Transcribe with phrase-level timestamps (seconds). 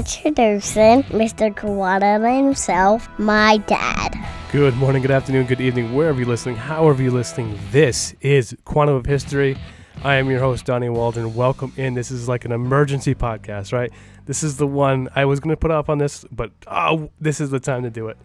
[0.00, 1.54] Introducing Mr.
[1.54, 4.16] Kawada himself, my dad.
[4.50, 7.58] Good morning, good afternoon, good evening, wherever you're listening, however you're listening.
[7.70, 9.58] This is Quantum of History.
[10.02, 11.34] I am your host, Donnie Waldron.
[11.34, 11.92] Welcome in.
[11.92, 13.92] This is like an emergency podcast, right?
[14.24, 17.38] This is the one I was going to put off on this, but oh, this
[17.38, 18.16] is the time to do it.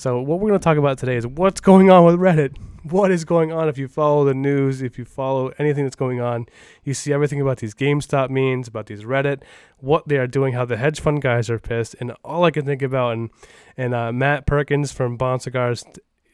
[0.00, 2.56] So, what we're going to talk about today is what's going on with Reddit.
[2.84, 6.22] What is going on if you follow the news, if you follow anything that's going
[6.22, 6.46] on,
[6.82, 9.42] you see everything about these GameStop memes, about these Reddit,
[9.76, 12.64] what they are doing, how the hedge fund guys are pissed, and all I can
[12.64, 13.28] think about and
[13.76, 15.84] and uh, Matt Perkins from Bond Cigars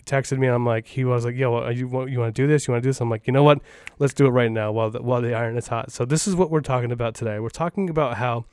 [0.04, 2.46] texted me and I'm like, he was like, yo, you want you want to do
[2.46, 2.68] this?
[2.68, 3.00] You want to do this?
[3.00, 3.58] I'm like, you know what?
[3.98, 5.90] Let's do it right now while the, while the iron is hot.
[5.90, 7.40] So this is what we're talking about today.
[7.40, 8.44] We're talking about how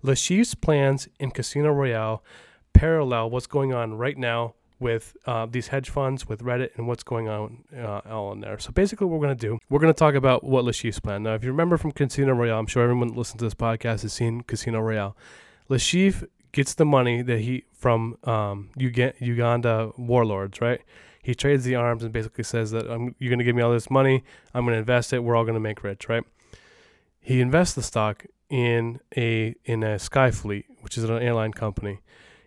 [0.00, 2.24] Le Chiffre's plans in Casino Royale
[2.72, 7.02] parallel what's going on right now with uh, these hedge funds, with Reddit, and what's
[7.02, 8.58] going on uh, all in there.
[8.58, 11.00] So basically, what we're going to do, we're going to talk about what Le Chiffre's
[11.00, 11.22] plan.
[11.22, 14.12] Now, if you remember from Casino Royale, I'm sure everyone listens to this podcast has
[14.12, 15.16] seen Casino Royale.
[15.68, 20.82] Le Chiffre gets the money that he from um, Uganda warlords, right?
[21.22, 23.72] He trades the arms and basically says that um, you're going to give me all
[23.72, 24.24] this money.
[24.52, 25.20] I'm going to invest it.
[25.20, 26.24] We're all going to make rich, right?
[27.20, 32.00] He invests the stock in a in a Skyfleet, which is an airline company.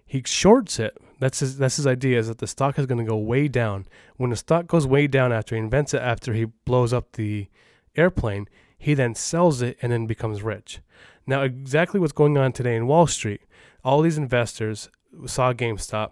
[0.06, 3.09] He shorts it that's his that's his idea is that the stock is going to
[3.09, 3.85] go way down.
[4.17, 7.47] When the stock goes way down after he invents it, after he blows up the
[7.95, 10.80] airplane, he then sells it and then becomes rich.
[11.27, 13.41] Now, exactly what's going on today in Wall Street,
[13.83, 14.89] all these investors
[15.25, 16.11] saw GameStop,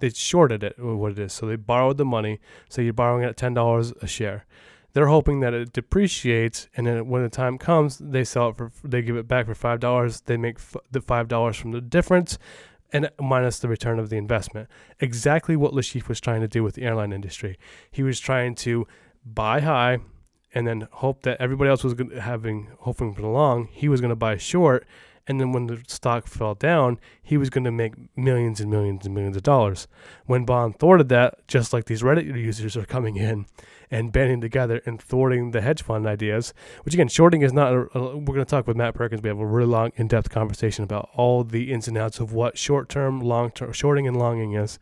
[0.00, 1.32] they shorted it, uh, what it is.
[1.32, 2.40] So they borrowed the money.
[2.68, 4.46] So you're borrowing at ten dollars a share.
[4.94, 8.70] They're hoping that it depreciates, and then when the time comes, they sell it for,
[8.84, 10.20] they give it back for five dollars.
[10.22, 10.58] They make
[10.90, 12.38] the five dollars from the difference,
[12.92, 14.68] and minus the return of the investment.
[15.00, 17.58] Exactly what Chiffre was trying to do with the airline industry.
[17.90, 18.86] He was trying to
[19.24, 19.98] buy high
[20.54, 23.68] and then hope that everybody else was having hoping for the long.
[23.70, 24.86] He was going to buy short,
[25.26, 29.06] and then when the stock fell down, he was going to make millions and millions
[29.06, 29.86] and millions of dollars.
[30.26, 33.46] When Bond thwarted that, just like these Reddit users are coming in
[33.90, 36.52] and banding together and thwarting the hedge fund ideas.
[36.82, 37.72] Which again, shorting is not.
[37.72, 39.22] A, a, we're going to talk with Matt Perkins.
[39.22, 42.58] We have a really long, in-depth conversation about all the ins and outs of what
[42.58, 44.78] short-term, long-term, shorting and longing is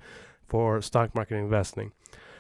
[0.47, 1.93] for stock market investing.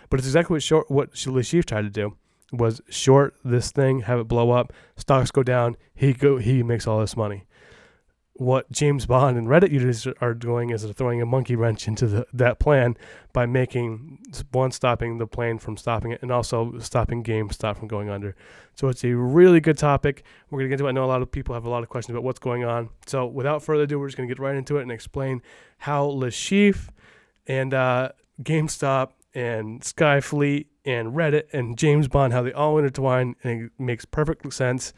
[0.09, 2.17] But it's exactly what short what Chiffre tried to do
[2.53, 6.87] was short this thing, have it blow up, stocks go down, he go he makes
[6.87, 7.45] all this money
[8.41, 12.07] what James Bond and Reddit users are doing is they're throwing a monkey wrench into
[12.07, 12.97] the, that plan
[13.35, 14.19] by making
[14.51, 18.35] one stopping the plane from stopping it and also stopping GameStop from going under.
[18.77, 20.25] So it's a really good topic.
[20.49, 20.89] We're going to get into it.
[20.89, 22.89] I know a lot of people have a lot of questions about what's going on.
[23.05, 25.43] So without further ado, we're just going to get right into it and explain
[25.77, 26.89] how Chiffre
[27.47, 28.13] and uh,
[28.43, 34.07] GameStop and Skyfleet and Reddit and James Bond, how they all intertwine and it makes
[34.07, 34.95] perfect sense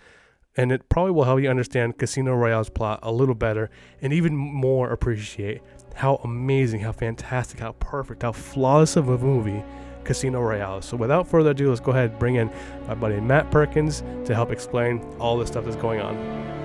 [0.56, 3.70] and it probably will help you understand Casino Royale's plot a little better
[4.00, 5.62] and even more appreciate
[5.94, 9.62] how amazing, how fantastic, how perfect, how flawless of a movie
[10.04, 10.82] Casino Royale.
[10.82, 12.50] So without further ado, let's go ahead and bring in
[12.86, 16.61] my buddy Matt Perkins to help explain all the stuff that's going on.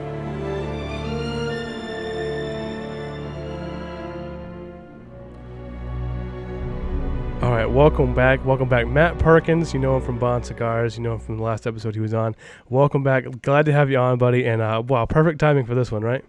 [7.48, 8.44] All right, welcome back.
[8.44, 9.74] Welcome back, Matt Perkins.
[9.74, 10.98] You know him from Bond Cigars.
[10.98, 12.36] You know him from the last episode he was on.
[12.68, 13.24] Welcome back.
[13.42, 14.46] Glad to have you on, buddy.
[14.46, 16.26] And uh, wow, perfect timing for this one, right?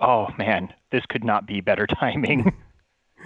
[0.00, 2.56] Oh man, this could not be better timing.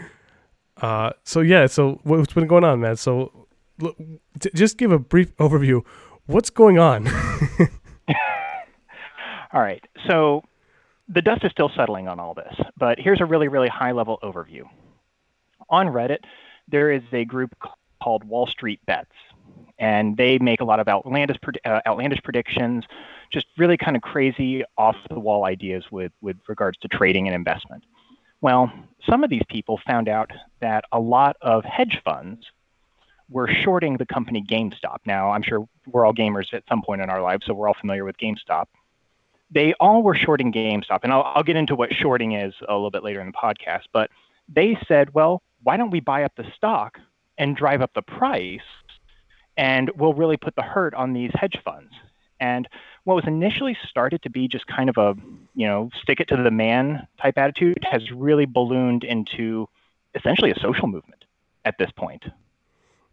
[0.82, 2.96] uh, so yeah, so what's been going on, man?
[2.96, 3.46] So
[3.78, 3.96] look,
[4.40, 5.82] t- just give a brief overview.
[6.26, 7.06] What's going on?
[9.52, 10.42] all right, so
[11.08, 14.18] the dust is still settling on all this, but here's a really, really high level
[14.24, 14.62] overview.
[15.70, 16.18] On Reddit,
[16.70, 17.54] there is a group
[18.02, 19.10] called Wall Street Bets,
[19.78, 22.84] and they make a lot of outlandish, uh, outlandish predictions,
[23.30, 27.34] just really kind of crazy, off the wall ideas with, with regards to trading and
[27.34, 27.84] investment.
[28.40, 28.72] Well,
[29.08, 32.46] some of these people found out that a lot of hedge funds
[33.30, 34.98] were shorting the company GameStop.
[35.04, 37.76] Now, I'm sure we're all gamers at some point in our lives, so we're all
[37.78, 38.66] familiar with GameStop.
[39.50, 42.90] They all were shorting GameStop, and I'll, I'll get into what shorting is a little
[42.90, 44.10] bit later in the podcast, but
[44.48, 46.98] they said, well, why don't we buy up the stock
[47.36, 48.60] and drive up the price?
[49.56, 51.92] And we'll really put the hurt on these hedge funds.
[52.40, 52.68] And
[53.04, 55.16] what was initially started to be just kind of a,
[55.54, 59.68] you know, stick it to the man type attitude has really ballooned into
[60.14, 61.24] essentially a social movement
[61.64, 62.24] at this point.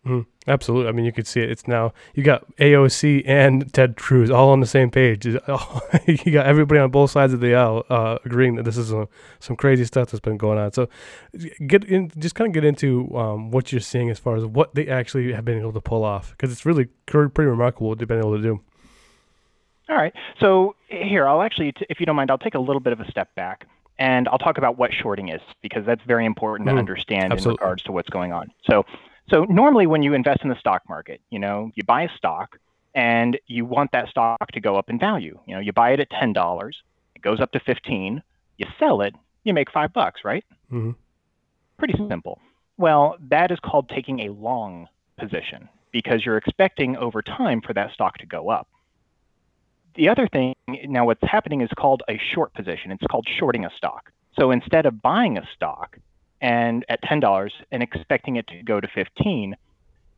[0.06, 0.88] Mm, absolutely.
[0.88, 1.50] I mean, you could see it.
[1.50, 5.26] It's now you got AOC and Ted Cruz all on the same page.
[5.26, 5.38] you
[6.32, 9.08] got everybody on both sides of the aisle uh, agreeing that this is a,
[9.40, 10.72] some crazy stuff that's been going on.
[10.74, 10.90] So,
[11.66, 14.76] get in, just kind of get into um, what you're seeing as far as what
[14.76, 18.08] they actually have been able to pull off, because it's really pretty remarkable what they've
[18.08, 18.62] been able to do.
[19.90, 20.14] All right.
[20.40, 23.10] So here, I'll actually, if you don't mind, I'll take a little bit of a
[23.10, 23.66] step back
[23.98, 27.62] And I'll talk about what shorting is because that's very important Mm, to understand absolutely.
[27.62, 28.52] in regards to what's going on.
[28.70, 28.84] So,
[29.30, 32.58] so normally when you invest in the stock market, you know, you buy a stock
[32.94, 35.38] and you want that stock to go up in value.
[35.48, 36.78] You know, you buy it at ten dollars,
[37.16, 38.22] it goes up to fifteen,
[38.58, 40.44] you sell it, you make five bucks, right?
[40.70, 40.92] hmm
[41.78, 42.40] Pretty simple.
[42.78, 44.88] Well, that is called taking a long
[45.18, 48.68] position because you're expecting over time for that stock to go up.
[49.96, 52.92] The other thing, now what's happening is called a short position.
[52.92, 54.12] It's called shorting a stock.
[54.38, 55.98] So instead of buying a stock
[56.46, 59.56] and at $10 and expecting it to go to 15,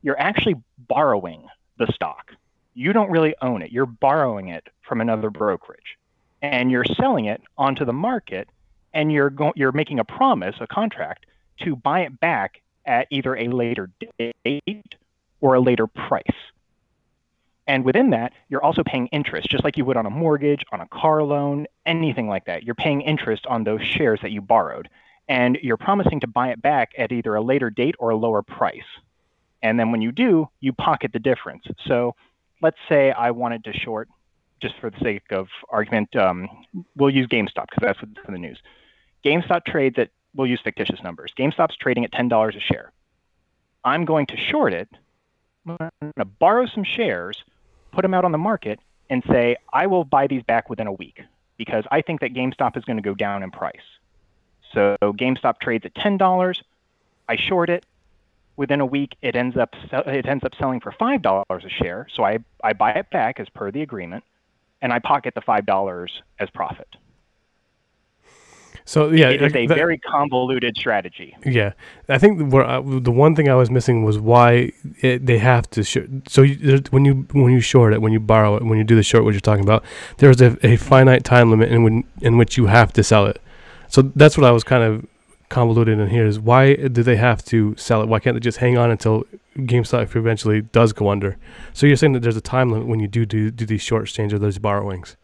[0.02, 1.48] you're actually borrowing
[1.80, 2.34] the stock.
[2.74, 3.72] You don't really own it.
[3.72, 5.98] You're borrowing it from another brokerage.
[6.42, 8.50] And you're selling it onto the market
[8.94, 11.26] and you're go- you're making a promise, a contract
[11.62, 13.90] to buy it back at either a later
[14.20, 14.96] date
[15.40, 16.26] or a later price.
[17.68, 20.82] And within that, you're also paying interest, just like you would on a mortgage, on
[20.82, 22.64] a car loan, anything like that.
[22.64, 24.90] You're paying interest on those shares that you borrowed.
[25.30, 28.42] And you're promising to buy it back at either a later date or a lower
[28.42, 28.86] price.
[29.62, 31.66] And then when you do, you pocket the difference.
[31.86, 32.16] So
[32.62, 34.08] let's say I wanted to short,
[34.62, 36.48] just for the sake of argument, um,
[36.96, 38.60] we'll use GameStop because that's what's in the news.
[39.26, 41.34] GameStop trades at, we'll use fictitious numbers.
[41.38, 42.92] GameStop's trading at $10 a share.
[43.84, 44.90] I'm going to short it.
[45.68, 47.44] I'm going to borrow some shares,
[47.92, 50.94] put them out on the market, and say, I will buy these back within a
[50.94, 51.22] week
[51.58, 53.76] because I think that GameStop is going to go down in price.
[54.74, 56.62] So GameStop trades at $10.
[57.30, 57.86] I short it.
[58.56, 62.08] Within a week, it ends up it ends up selling for five dollars a share.
[62.16, 64.24] So I, I buy it back as per the agreement,
[64.82, 66.88] and I pocket the five dollars as profit.
[68.86, 71.36] So yeah, It is a that- very convoluted strategy.
[71.46, 71.74] Yeah,
[72.08, 74.72] I think where I, the one thing I was missing was why
[75.02, 75.84] it, they have to.
[75.84, 75.98] Sh-
[76.28, 78.84] so you, there's- when you when you short it, when you borrow it, when you
[78.86, 79.84] do the short, what you're talking about,
[80.18, 83.42] there's a, a finite time limit in when, in which you have to sell it.
[83.90, 85.06] So that's what I was kind of
[85.50, 88.08] convoluted in here is why do they have to sell it?
[88.10, 89.26] Why can't they just hang on until
[89.58, 91.38] GameStop eventually does go under?
[91.74, 94.04] So you're saying that there's a time limit when you do do, do these short
[94.04, 95.16] exchange or those borrowings.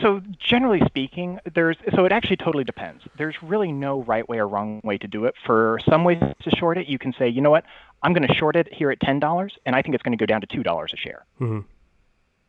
[0.00, 3.04] So generally speaking, there's so it actually totally depends.
[3.16, 5.34] There's really no right way or wrong way to do it.
[5.46, 7.64] For some ways to short it, you can say, you know what,
[8.02, 10.20] I'm going to short it here at ten dollars, and I think it's going to
[10.20, 11.24] go down to two dollars a share.
[11.38, 11.60] hmm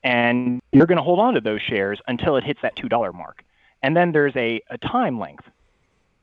[0.03, 3.13] And you're going to hold on to those shares until it hits that two dollar
[3.13, 3.44] mark.
[3.83, 5.45] And then there's a, a time length.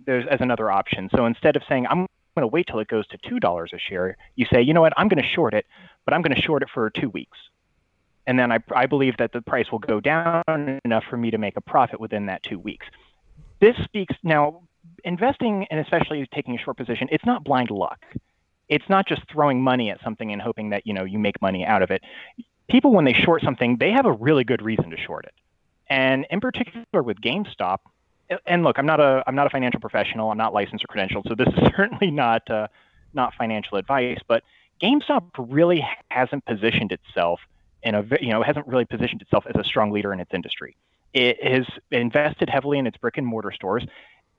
[0.04, 1.08] There's as another option.
[1.14, 3.78] So instead of saying I'm going to wait till it goes to two dollars a
[3.78, 5.66] share, you say, you know what, I'm going to short it,
[6.04, 7.38] but I'm going to short it for two weeks
[8.26, 10.44] and then I, I believe that the price will go down
[10.84, 12.86] enough for me to make a profit within that two weeks.
[13.60, 14.62] This speaks now,
[15.04, 17.98] investing and especially taking a short position, it's not blind luck.
[18.68, 21.64] It's not just throwing money at something and hoping that you know you make money
[21.64, 22.02] out of it.
[22.68, 25.34] People, when they short something, they have a really good reason to short it.
[25.90, 27.78] And in particular with GameStop,
[28.46, 30.30] and look, I'm not a I'm not a financial professional.
[30.30, 32.68] I'm not licensed or credentialed, so this is certainly not uh,
[33.12, 34.18] not financial advice.
[34.26, 34.44] But
[34.80, 37.40] GameStop really hasn't positioned itself
[37.82, 40.76] in a you know hasn't really positioned itself as a strong leader in its industry.
[41.12, 43.84] It has invested heavily in its brick and mortar stores.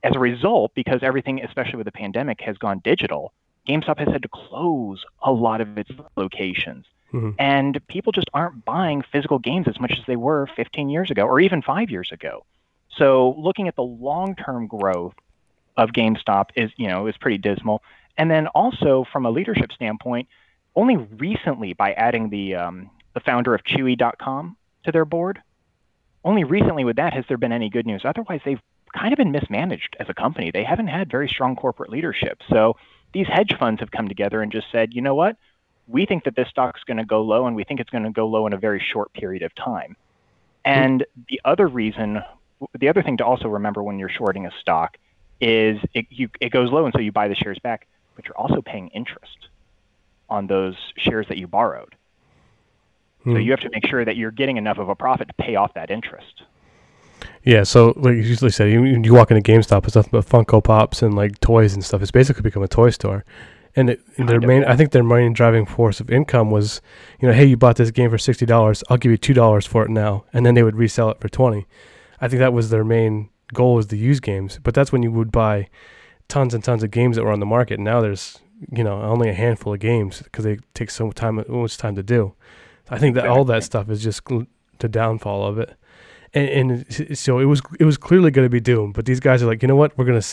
[0.03, 3.33] As a result, because everything, especially with the pandemic, has gone digital,
[3.67, 6.85] GameStop has had to close a lot of its locations.
[7.13, 7.35] Mhm.
[7.39, 11.23] And people just aren't buying physical games as much as they were 15 years ago
[11.23, 12.45] or even five years ago.
[12.89, 15.15] So looking at the long-term growth
[15.77, 17.83] of GameStop is, you know, is pretty dismal.
[18.17, 20.27] And then also from a leadership standpoint,
[20.75, 25.41] only recently by adding the um, the founder of Chewy.com to their board,
[26.23, 28.01] only recently with that has there been any good news.
[28.05, 28.61] Otherwise, they've
[28.93, 30.51] kind of been mismanaged as a company.
[30.51, 32.41] They haven't had very strong corporate leadership.
[32.49, 32.77] So
[33.13, 35.37] these hedge funds have come together and just said, you know what?
[35.87, 38.11] We think that this stock's going to go low, and we think it's going to
[38.11, 39.95] go low in a very short period of time.
[40.63, 42.21] And the other reason,
[42.79, 44.97] the other thing to also remember when you're shorting a stock
[45.41, 48.37] is it, you, it goes low, and so you buy the shares back, but you're
[48.37, 49.49] also paying interest
[50.29, 51.95] on those shares that you borrowed.
[53.23, 53.43] So Mhm.
[53.43, 55.73] you have to make sure that you're getting enough of a profit to pay off
[55.73, 56.43] that interest.
[57.43, 60.63] Yeah, so like you usually say, you, you walk into GameStop, it's nothing but Funko
[60.63, 62.01] Pops and like toys and stuff.
[62.01, 63.25] It's basically become a toy store.
[63.75, 66.81] And, it, and their main I think their main driving force of income was,
[67.19, 69.65] you know, hey, you bought this game for sixty dollars, I'll give you two dollars
[69.65, 71.65] for it now, and then they would resell it for twenty.
[72.19, 75.11] I think that was their main goal was to use games, but that's when you
[75.11, 75.69] would buy
[76.27, 77.79] tons and tons of games that were on the market.
[77.79, 78.39] Now there's,
[78.71, 81.95] you know, only a handful of games because they take so time, so much time
[81.95, 82.33] to do.
[82.89, 84.21] I think that all that stuff is just
[84.79, 85.75] the downfall of it
[86.33, 88.93] and, and so it was it was clearly going to be doomed.
[88.93, 89.97] But these guys are like, you know what?
[89.97, 90.23] We're gonna.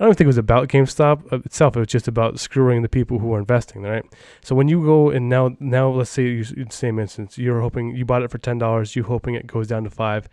[0.00, 1.76] I don't think it was about GameStop uh, itself.
[1.76, 4.04] It was just about screwing the people who were investing, right?
[4.42, 8.04] So when you go and now now let's say you same instance, you're hoping you
[8.04, 10.28] bought it for ten dollars, you hoping it goes down to five.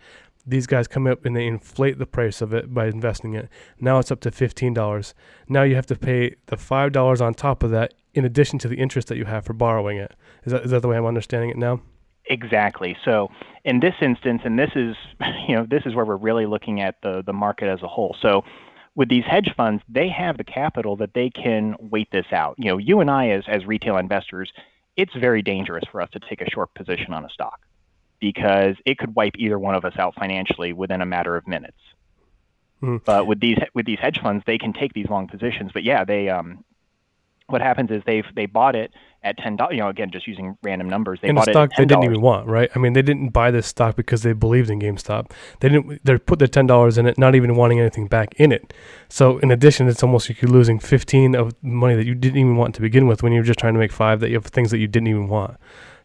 [0.46, 3.48] these guys come up and they inflate the price of it by investing it.
[3.80, 5.14] Now it's up to fifteen dollars.
[5.48, 8.68] Now you have to pay the five dollars on top of that, in addition to
[8.68, 10.14] the interest that you have for borrowing it.
[10.44, 11.80] Is that is that the way I'm understanding it now?
[12.32, 12.96] Exactly.
[13.04, 13.30] So
[13.62, 14.96] in this instance, and this is
[15.48, 18.16] you know this is where we're really looking at the the market as a whole.
[18.20, 18.42] So
[18.94, 22.54] with these hedge funds, they have the capital that they can wait this out.
[22.58, 24.50] You know, you and I as as retail investors,
[24.96, 27.60] it's very dangerous for us to take a short position on a stock
[28.18, 31.78] because it could wipe either one of us out financially within a matter of minutes.
[32.82, 32.98] Mm-hmm.
[33.04, 35.70] But with these with these hedge funds, they can take these long positions.
[35.74, 36.64] But yeah, they um,
[37.46, 38.92] what happens is they've they bought it
[39.24, 39.74] at ten dollars.
[39.74, 41.20] You know, again, just using random numbers.
[41.22, 42.70] They in bought a stock they didn't even want, right?
[42.74, 45.30] I mean, they didn't buy this stock because they believed in GameStop.
[45.60, 46.04] They didn't.
[46.04, 48.72] They put their ten dollars in it, not even wanting anything back in it.
[49.08, 52.56] So in addition, it's almost like you're losing fifteen of money that you didn't even
[52.56, 54.70] want to begin with when you're just trying to make five that you have things
[54.70, 55.56] that you didn't even want.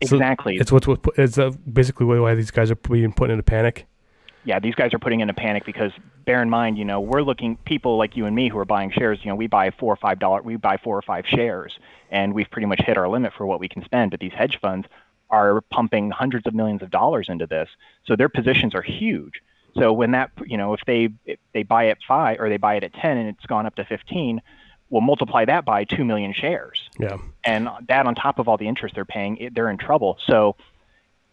[0.02, 0.58] Exactly.
[0.58, 3.88] It's what's what it's uh, basically why these guys are being put in a panic
[4.44, 5.92] yeah, these guys are putting in a panic because
[6.26, 8.92] bear in mind, you know, we're looking people like you and me who are buying
[8.92, 9.20] shares.
[9.24, 11.78] You know, we buy four or five dollar, we buy four or five shares,
[12.12, 14.12] and we've pretty much hit our limit for what we can spend.
[14.12, 14.88] But these hedge funds
[15.30, 17.70] are pumping hundreds of millions of dollars into this,
[18.06, 19.42] so their positions are huge.
[19.76, 22.76] So when that, you know, if they if they buy at five or they buy
[22.76, 24.42] it at ten and it's gone up to fifteen,
[24.90, 26.90] we'll multiply that by two million shares.
[27.00, 27.18] Yeah.
[27.44, 30.18] And that on top of all the interest they're paying, they're in trouble.
[30.26, 30.56] So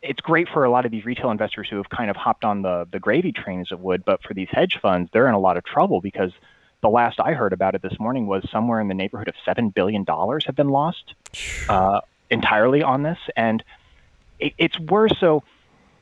[0.05, 2.63] it's great for a lot of these retail investors who have kind of hopped on
[2.63, 4.05] the the gravy train, as it would.
[4.05, 6.33] But for these hedge funds, they're in a lot of trouble because
[6.83, 9.71] the last I heard about it this morning was somewhere in the neighborhood of seven
[9.71, 11.15] billion dollars have been lost
[11.69, 13.65] uh, entirely on this, and
[14.39, 15.19] it, it's worse.
[15.19, 15.43] So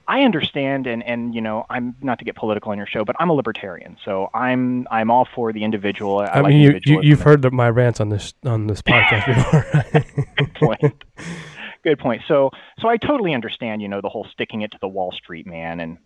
[0.08, 3.14] I understand, and and you know, I'm not to get political on your show, but
[3.20, 6.18] I'm a libertarian, so I'm I'm all for the individual.
[6.18, 9.26] I, I mean, like you, you have heard my rants on this on this podcast
[9.92, 10.24] before.
[10.36, 11.04] Good point.
[11.82, 12.22] Good point.
[12.28, 15.46] So, so I totally understand, you know, the whole sticking it to the Wall Street
[15.46, 15.98] man, and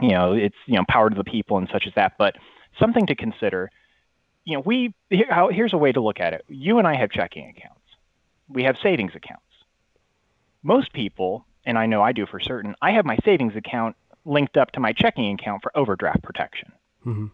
[0.00, 2.14] you know, it's you know, power to the people and such as that.
[2.18, 2.36] But
[2.78, 3.70] something to consider.
[4.44, 6.44] You know, we here, how, here's a way to look at it.
[6.48, 7.80] You and I have checking accounts.
[8.48, 9.42] We have savings accounts.
[10.62, 14.56] Most people, and I know I do for certain, I have my savings account linked
[14.56, 16.72] up to my checking account for overdraft protection.
[17.04, 17.26] Mm-hmm.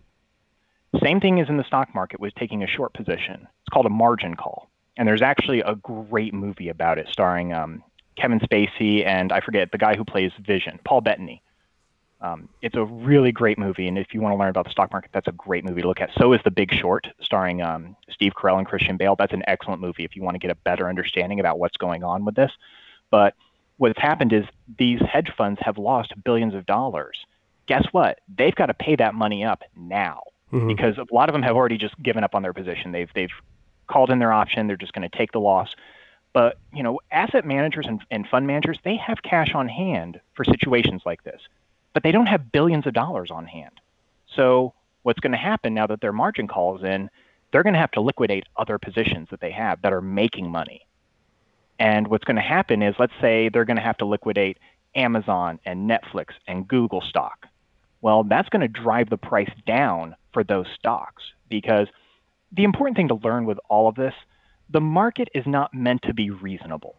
[1.03, 3.47] Same thing as in the stock market with taking a short position.
[3.61, 7.83] It's called a margin call and there's actually a great movie about it starring um,
[8.17, 11.43] Kevin Spacey and I forget the guy who plays Vision, Paul Bettany.
[12.21, 14.93] Um, it's a really great movie, and if you want to learn about the stock
[14.93, 16.11] market, that's a great movie to look at.
[16.17, 19.17] So is The Big Short, starring um, Steve Carell and Christian Bale.
[19.17, 22.05] That's an excellent movie if you want to get a better understanding about what's going
[22.05, 22.53] on with this.
[23.11, 23.35] But
[23.79, 24.45] what's happened is
[24.79, 27.19] these hedge funds have lost billions of dollars.
[27.67, 28.21] Guess what?
[28.33, 30.23] They've got to pay that money up now
[30.53, 30.69] mm-hmm.
[30.69, 32.93] because a lot of them have already just given up on their position.
[32.93, 33.31] They've they've
[33.93, 34.67] called in their option.
[34.67, 35.69] They're just going to take the loss.
[36.33, 40.45] But you know, asset managers and, and fund managers they have cash on hand for
[40.45, 41.41] situations like this,
[41.93, 43.81] but they don't have billions of dollars on hand.
[44.35, 44.73] So
[45.03, 47.11] what's going to happen now that their margin calls in?
[47.53, 50.87] They're going to have to liquidate other positions that they have that are making money.
[51.79, 54.59] And what's going to happen is, let's say they're going to have to liquidate
[54.95, 57.47] Amazon and Netflix and Google stock.
[58.01, 61.89] Well, that's going to drive the price down for those stocks because
[62.53, 64.15] the important thing to learn with all of this
[64.71, 66.97] the market is not meant to be reasonable.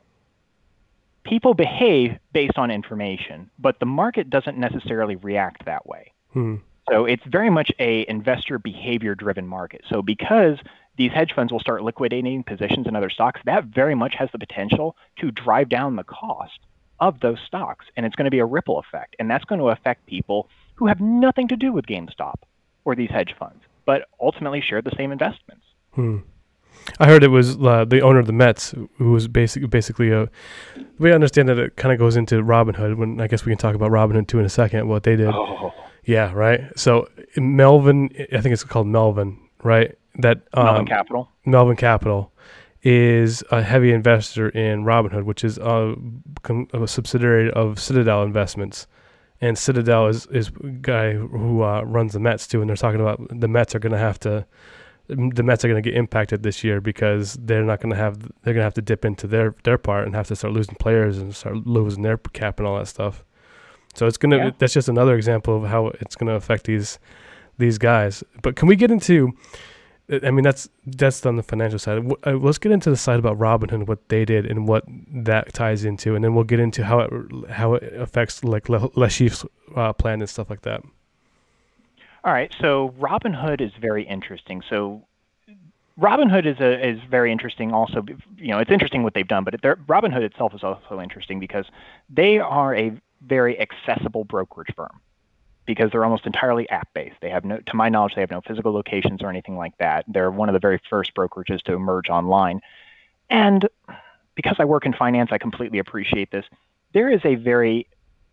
[1.23, 6.11] People behave based on information, but the market doesn't necessarily react that way.
[6.33, 6.57] Hmm.
[6.89, 9.81] So it's very much a investor behavior driven market.
[9.89, 10.59] So because
[10.97, 14.39] these hedge funds will start liquidating positions in other stocks, that very much has the
[14.39, 16.59] potential to drive down the cost
[16.99, 17.85] of those stocks.
[17.95, 19.15] And it's going to be a ripple effect.
[19.17, 22.35] And that's going to affect people who have nothing to do with GameStop
[22.85, 25.65] or these hedge funds but ultimately shared the same investments.
[25.93, 26.19] Hmm.
[26.99, 30.29] I heard it was uh, the owner of the Mets who was basically basically a.
[30.99, 32.97] We understand that it kind of goes into Robinhood.
[32.97, 34.87] When I guess we can talk about Robinhood too in a second.
[34.87, 35.29] What they did.
[35.29, 35.71] Oh.
[36.03, 36.33] Yeah.
[36.33, 36.61] Right.
[36.75, 39.95] So Melvin, I think it's called Melvin, right?
[40.15, 41.29] That um, Melvin Capital.
[41.45, 42.33] Melvin Capital
[42.81, 45.95] is a heavy investor in Robinhood, which is a,
[46.73, 48.87] a subsidiary of Citadel Investments
[49.43, 50.49] and Citadel is is
[50.81, 53.91] guy who uh, runs the Mets too, and they're talking about the Mets are going
[53.91, 54.45] to have to
[55.07, 58.21] the Mets are going to get impacted this year because they're not going to have
[58.21, 60.75] they're going to have to dip into their their part and have to start losing
[60.75, 63.25] players and start losing their cap and all that stuff.
[63.95, 64.51] So it's gonna yeah.
[64.57, 66.97] that's just another example of how it's going to affect these
[67.57, 68.23] these guys.
[68.41, 69.33] But can we get into
[70.09, 72.03] I mean, that's that's on the financial side.
[72.25, 75.85] Uh, let's get into the side about Robinhood, what they did, and what that ties
[75.85, 77.11] into, and then we'll get into how it
[77.49, 78.89] how it affects like Le
[79.75, 80.81] uh, plan and stuff like that.
[82.25, 84.61] All right, so Robinhood is very interesting.
[84.69, 85.05] So
[85.99, 87.71] Robinhood is a, is very interesting.
[87.71, 88.05] Also,
[88.37, 91.65] you know, it's interesting what they've done, but Robinhood itself is also interesting because
[92.09, 92.91] they are a
[93.21, 94.99] very accessible brokerage firm.
[95.65, 97.15] Because they're almost entirely app-based.
[97.21, 100.05] They have no, to my knowledge, they have no physical locations or anything like that.
[100.07, 102.61] They're one of the very first brokerages to emerge online.
[103.29, 103.67] And
[104.35, 106.45] because I work in finance, I completely appreciate this.
[106.93, 107.87] There is a very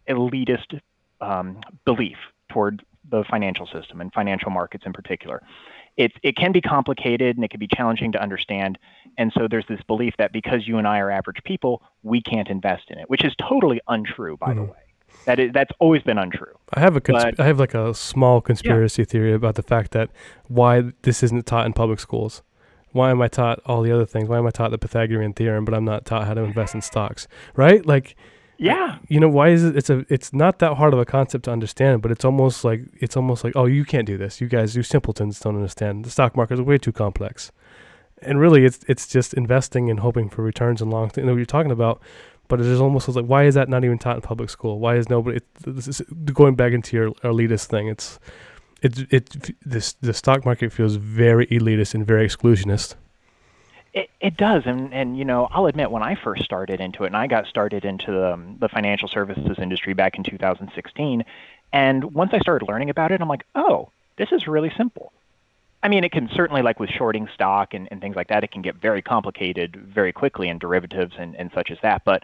[0.09, 0.81] elitist
[1.21, 2.17] um, belief
[2.49, 5.43] toward the financial system and financial markets in particular.
[5.97, 8.79] It, it can be complicated and it can be challenging to understand.
[9.19, 12.49] And so there's this belief that because you and I are average people, we can't
[12.49, 14.59] invest in it, which is totally untrue, by mm-hmm.
[14.59, 14.79] the way.
[15.27, 16.55] That is that's always been untrue.
[16.73, 19.07] I have a consp- but, I have like a small conspiracy yeah.
[19.07, 20.11] theory about the fact that
[20.49, 22.43] why this isn't taught in public schools.
[22.93, 24.29] Why am I taught all the other things?
[24.29, 26.81] Why am I taught the Pythagorean theorem, but I'm not taught how to invest in
[26.81, 27.29] stocks?
[27.55, 27.87] Right?
[27.87, 28.17] Like,
[28.59, 28.99] yeah.
[29.09, 29.77] You know why is it?
[29.77, 30.05] It's a.
[30.09, 33.45] It's not that hard of a concept to understand, but it's almost like it's almost
[33.45, 34.41] like oh you can't do this.
[34.41, 36.05] You guys, you simpletons, don't understand.
[36.05, 37.53] The stock market is way too complex.
[38.23, 41.11] And really, it's it's just investing and hoping for returns and long.
[41.17, 42.03] You know what you're talking about
[42.51, 44.79] but it is almost like why is that not even taught in public school?
[44.81, 45.39] Why is nobody?
[45.39, 46.03] It, this is
[46.35, 47.89] going back into your elitist thing.
[47.89, 48.19] It's
[48.83, 52.97] it it this the stock market feels very elitist and very exclusionist.
[53.95, 57.09] It, it does, and and you know I'll admit when I first started into it,
[57.09, 61.25] and I got started into the, um, the financial services industry back in 2016,
[61.73, 65.13] and once I started learning about it, I'm like, oh, this is really simple.
[65.83, 68.51] I mean, it can certainly, like with shorting stock and, and things like that, it
[68.51, 72.03] can get very complicated very quickly in derivatives and, and such as that.
[72.05, 72.23] But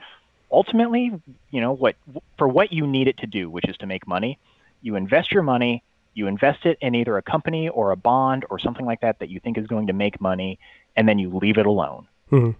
[0.50, 1.12] ultimately,
[1.50, 1.96] you know, what
[2.36, 4.38] for what you need it to do, which is to make money,
[4.82, 5.82] you invest your money,
[6.12, 9.30] you invest it in either a company or a bond or something like that that
[9.30, 10.58] you think is going to make money,
[10.94, 12.06] and then you leave it alone.
[12.30, 12.50] Mm-hmm.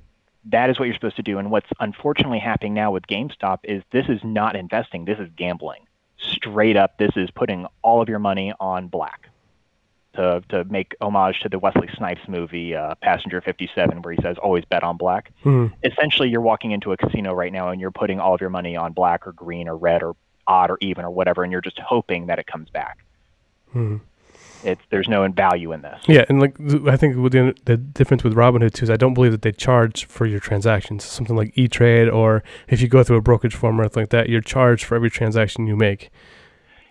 [0.51, 1.39] That is what you're supposed to do.
[1.39, 5.83] And what's unfortunately happening now with GameStop is this is not investing, this is gambling.
[6.17, 9.29] Straight up, this is putting all of your money on black
[10.17, 14.37] to to make homage to the Wesley Snipes movie uh, Passenger 57, where he says
[14.39, 15.33] always bet on black.
[15.45, 15.75] Mm-hmm.
[15.85, 18.77] Essentially, you're walking into a casino right now and you're putting all of your money
[18.77, 21.79] on black or green or red or odd or even or whatever, and you're just
[21.79, 22.99] hoping that it comes back.
[23.71, 23.97] Mm-hmm.
[24.65, 26.03] It's there's no value in this.
[26.09, 29.33] Yeah, and like I think the, the difference with Robinhood too is I don't believe
[29.33, 31.05] that they charge for your transactions.
[31.05, 34.11] Something like E Trade or if you go through a brokerage firm or anything like
[34.11, 36.11] that, you're charged for every transaction you make.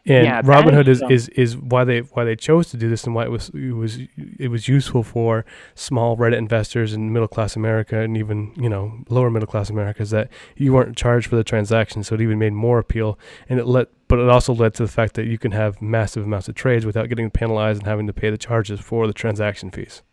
[0.08, 3.15] And yeah, Robinhood is, is, is why they why they chose to do this and
[3.15, 4.00] why it was it was
[4.38, 9.00] it was useful for small Reddit investors in middle class America and even you know
[9.10, 12.38] lower middle class America is that you weren't charged for the transaction, so it even
[12.38, 13.18] made more appeal.
[13.50, 16.26] And it let but it also led to the fact that you can have massive
[16.26, 19.72] amounts of trades without getting penalized and having to pay the charges for the transaction
[19.72, 20.04] fees.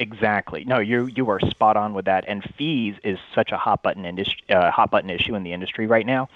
[0.00, 0.64] Exactly.
[0.64, 2.24] No, you you are spot on with that.
[2.26, 5.86] And fees is such a hot button industry, uh, hot button issue in the industry
[5.86, 6.28] right now.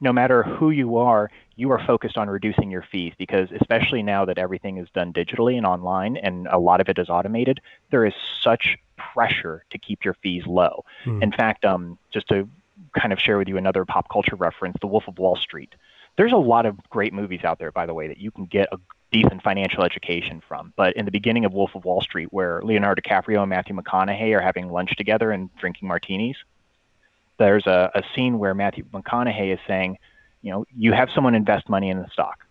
[0.00, 4.24] No matter who you are, you are focused on reducing your fees because especially now
[4.24, 8.04] that everything is done digitally and online and a lot of it is automated, there
[8.04, 10.84] is such pressure to keep your fees low.
[11.04, 11.22] Mm.
[11.22, 12.48] In fact, um, just to
[12.98, 15.74] kind of share with you another pop culture reference, The Wolf of Wall Street.
[16.16, 18.68] There's a lot of great movies out there, by the way, that you can get
[18.72, 18.78] a
[19.10, 20.72] decent financial education from.
[20.76, 24.36] But in the beginning of Wolf of Wall Street, where Leonardo DiCaprio and Matthew McConaughey
[24.36, 26.36] are having lunch together and drinking martinis,
[27.38, 29.98] there's a, a scene where Matthew McConaughey is saying,
[30.42, 32.44] you know, you have someone invest money in the stock.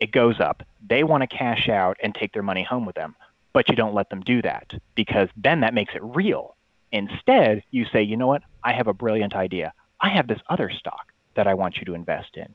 [0.00, 0.62] It goes up.
[0.86, 3.16] They want to cash out and take their money home with them,
[3.52, 6.56] but you don't let them do that because then that makes it real.
[6.92, 8.42] Instead, you say, you know what?
[8.64, 9.72] I have a brilliant idea.
[10.00, 12.54] I have this other stock that I want you to invest in.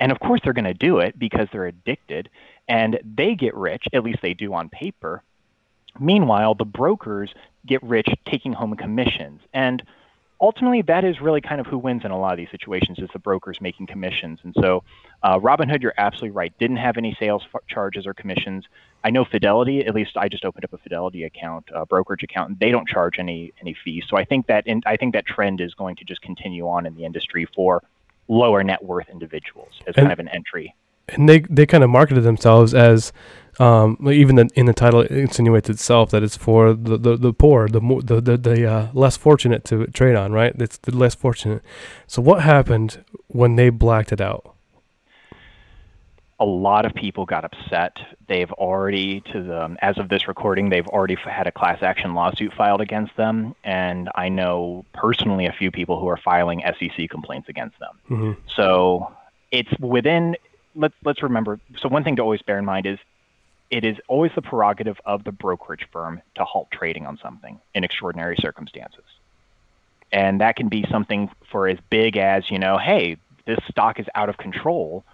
[0.00, 2.28] And of course, they're going to do it because they're addicted
[2.68, 5.22] and they get rich, at least they do on paper.
[5.98, 7.32] Meanwhile, the brokers
[7.66, 9.40] get rich taking home commissions.
[9.52, 9.82] And
[10.40, 13.08] ultimately that is really kind of who wins in a lot of these situations is
[13.12, 14.38] the brokers making commissions.
[14.42, 14.84] And so
[15.22, 18.64] uh, robinhood you're absolutely right didn't have any sales f- charges or commissions.
[19.04, 22.50] I know fidelity at least i just opened up a fidelity account a brokerage account
[22.50, 24.04] and they don't charge any any fees.
[24.08, 26.86] So i think that in, i think that trend is going to just continue on
[26.86, 27.82] in the industry for
[28.28, 30.74] lower net worth individuals as and, kind of an entry
[31.10, 33.12] and they they kind of marketed themselves as
[33.58, 37.32] um, even the, in the title it insinuates itself that it's for the, the, the
[37.32, 40.54] poor, the more, the the, the uh, less fortunate to trade on, right?
[40.58, 41.62] It's the less fortunate.
[42.06, 44.54] So what happened when they blacked it out?
[46.40, 47.98] A lot of people got upset.
[48.28, 52.54] They've already, to the, as of this recording, they've already had a class action lawsuit
[52.54, 57.48] filed against them, and I know personally a few people who are filing SEC complaints
[57.48, 57.98] against them.
[58.08, 58.40] Mm-hmm.
[58.54, 59.12] So
[59.50, 60.36] it's within
[60.78, 61.60] let's let's remember.
[61.80, 62.98] So one thing to always bear in mind is
[63.70, 67.84] it is always the prerogative of the brokerage firm to halt trading on something in
[67.84, 69.04] extraordinary circumstances.
[70.10, 74.06] And that can be something for as big as, you know, hey, this stock is
[74.14, 75.04] out of control,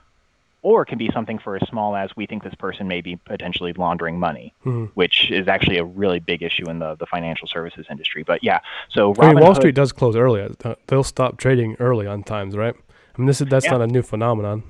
[0.63, 3.17] or it can be something for as small as we think this person may be
[3.17, 4.85] potentially laundering money, mm-hmm.
[4.95, 8.23] which is actually a really big issue in the, the financial services industry.
[8.23, 10.43] But yeah, so I mean, Wall Street does close early.
[10.43, 12.75] Uh, they'll stop trading early on times, right?
[12.77, 13.73] I mean, this is that's yeah.
[13.73, 14.63] not a new phenomenon.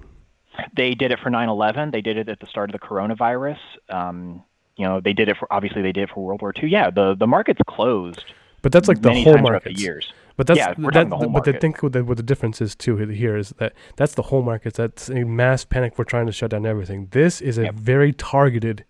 [0.77, 1.93] They did it for 9/11.
[1.93, 3.59] They did it at the start of the coronavirus.
[3.89, 4.43] Um,
[4.77, 6.69] you know, they did it for obviously they did it for World War II.
[6.69, 8.25] Yeah, the the market's closed.
[8.63, 9.79] But that's like the whole market.
[9.79, 10.13] years.
[10.37, 11.61] But that's Yeah, we're that, the whole but the market.
[11.61, 14.75] think what the, what the difference is too here is that that's the whole market.
[14.75, 15.97] That's a mass panic.
[15.99, 17.09] We're trying to shut down everything.
[17.13, 17.75] This is a Yep.
[17.75, 18.85] very targeted,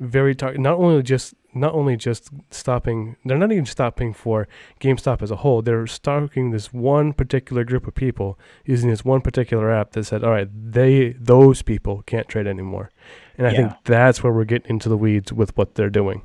[0.00, 0.60] very target.
[0.60, 3.16] Not only just not only just stopping.
[3.24, 4.46] They're not even stopping for
[4.80, 5.62] GameStop as a whole.
[5.62, 10.24] They're stalking this one particular group of people using this one particular app that said,
[10.24, 12.90] "All right, they those people can't trade anymore."
[13.36, 16.22] And I think that's where we're getting into the weeds with what they're doing.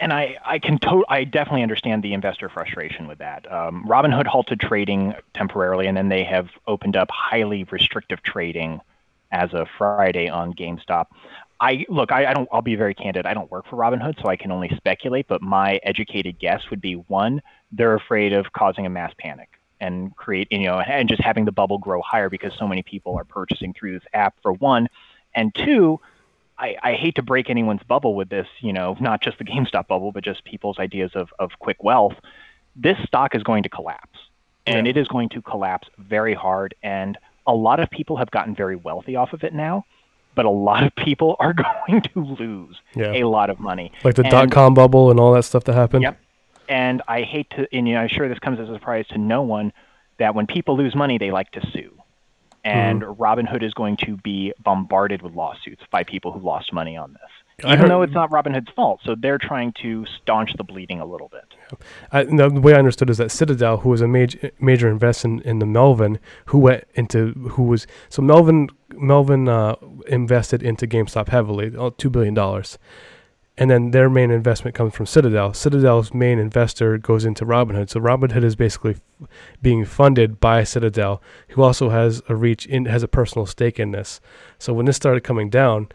[0.00, 3.50] And I, I can to- I definitely understand the investor frustration with that.
[3.50, 8.80] Um, Robinhood halted trading temporarily, and then they have opened up highly restrictive trading
[9.30, 11.06] as of Friday on GameStop.
[11.60, 12.48] I look, I, I don't.
[12.52, 13.26] I'll be very candid.
[13.26, 15.26] I don't work for Robinhood, so I can only speculate.
[15.28, 19.48] But my educated guess would be one: they're afraid of causing a mass panic
[19.80, 23.16] and create, you know, and just having the bubble grow higher because so many people
[23.16, 24.34] are purchasing through this app.
[24.42, 24.88] For one,
[25.34, 26.00] and two,
[26.58, 29.88] I, I hate to break anyone's bubble with this, you know, not just the GameStop
[29.88, 32.14] bubble, but just people's ideas of, of quick wealth.
[32.76, 34.18] This stock is going to collapse,
[34.66, 34.90] and Yeah.
[34.90, 36.74] it is going to collapse very hard.
[36.82, 39.84] And a lot of people have gotten very wealthy off of it now,
[40.34, 41.52] but a lot of people are
[41.88, 43.12] going to lose Yeah.
[43.12, 43.92] a lot of money.
[44.02, 46.02] Like the dot com bubble and all that stuff that happened.
[46.02, 46.18] Yep.
[46.68, 49.18] And I hate to, and you know, I'm sure this comes as a surprise to
[49.18, 49.72] no one,
[50.18, 51.90] that when people lose money, they like to sue.
[52.64, 53.22] And Mm-hmm.
[53.22, 57.64] Robinhood is going to be bombarded with lawsuits by people who lost money on this,
[57.66, 59.00] I even heard- though it's not Robinhood's fault.
[59.04, 61.44] So they're trying to staunch the bleeding a little bit.
[62.10, 65.40] I, the way I understood is that Citadel, who was a major major investor in,
[65.40, 69.76] in the Melvin, who went into who was so Melvin Melvin uh,
[70.06, 72.78] invested into GameStop heavily, uh, two billion dollars,
[73.56, 75.52] and then their main investment comes from Citadel.
[75.52, 79.28] Citadel's main investor goes into Robinhood, so Robinhood is basically f-
[79.62, 83.92] being funded by Citadel, who also has a reach in has a personal stake in
[83.92, 84.20] this.
[84.58, 85.88] So when this started coming down,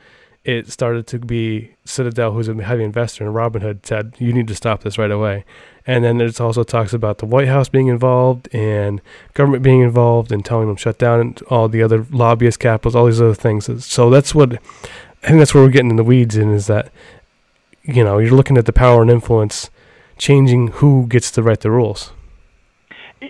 [0.43, 4.55] it started to be Citadel, who's a heavy investor in Robinhood, said, "You need to
[4.55, 5.43] stop this right away."
[5.85, 9.01] And then it also talks about the White House being involved and
[9.33, 13.05] government being involved and telling them shut down and all the other lobbyist capitals, all
[13.05, 13.85] these other things.
[13.85, 14.53] So that's what
[15.23, 16.91] I think that's where we're getting in the weeds in is that
[17.83, 19.69] you know you're looking at the power and influence
[20.17, 22.13] changing who gets to write the rules.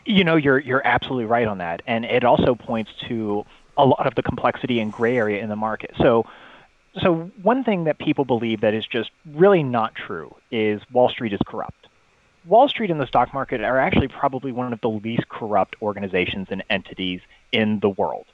[0.06, 3.46] You know, you're you're absolutely right on that, and it also points to
[3.78, 5.92] a lot of the complexity and gray area in the market.
[5.98, 6.26] So,
[7.02, 11.34] so one thing that people believe that is just really not true is Wall Street
[11.34, 11.88] is corrupt.
[12.46, 16.48] Wall Street and the stock market are actually probably one of the least corrupt organizations
[16.50, 18.26] and entities in the world.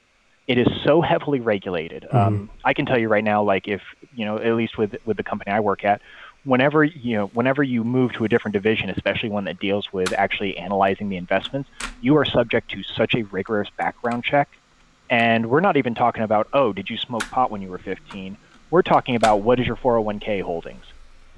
[0.47, 2.05] It is so heavily regulated.
[2.11, 3.81] Um, I can tell you right now, like if
[4.13, 6.01] you know, at least with with the company I work at,
[6.43, 10.13] whenever you know, whenever you move to a different division, especially one that deals with
[10.13, 14.47] actually analyzing the investments, you are subject to such a rigorous background check.
[15.09, 18.37] And we're not even talking about, oh, did you smoke pot when you were 15?
[18.71, 20.83] We're talking about what is your 401k holdings?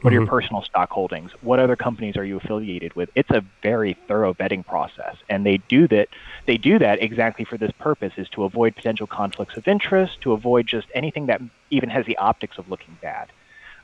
[0.02, 0.30] What are your Mhm.
[0.30, 1.32] personal stock holdings?
[1.42, 3.10] What other companies are you affiliated with?
[3.16, 6.08] It's a very thorough vetting process, and they do that.
[6.46, 10.34] They do that exactly for this purpose: is to avoid potential conflicts of interest, to
[10.34, 13.32] avoid just anything that even has the optics of looking bad.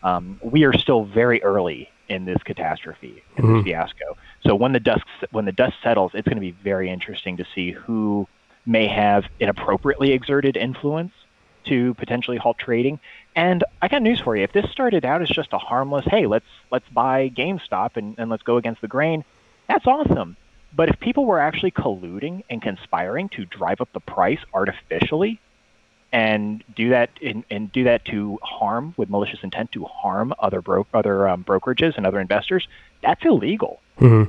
[0.03, 3.55] Um, we are still very early in this catastrophe, in Mhm.
[3.55, 4.15] this fiasco.
[4.41, 7.45] So when the dust when the dust settles, it's going to be very interesting to
[7.55, 8.27] see who
[8.67, 11.11] may have inappropriately exerted influence
[11.65, 12.99] to potentially halt trading.
[13.35, 14.43] And I got news for you.
[14.43, 18.29] If this started out as just a harmless, hey, let's let's buy GameStop and, and
[18.29, 19.23] let's go against the grain,
[19.67, 20.37] that's awesome.
[20.75, 25.39] But if people were actually colluding and conspiring to drive up the price artificially
[26.11, 30.61] and do that in, and do that to harm with malicious intent to harm other
[30.61, 32.67] bro- other um, brokerages and other investors,
[33.01, 33.79] that's illegal.
[33.97, 34.23] hmm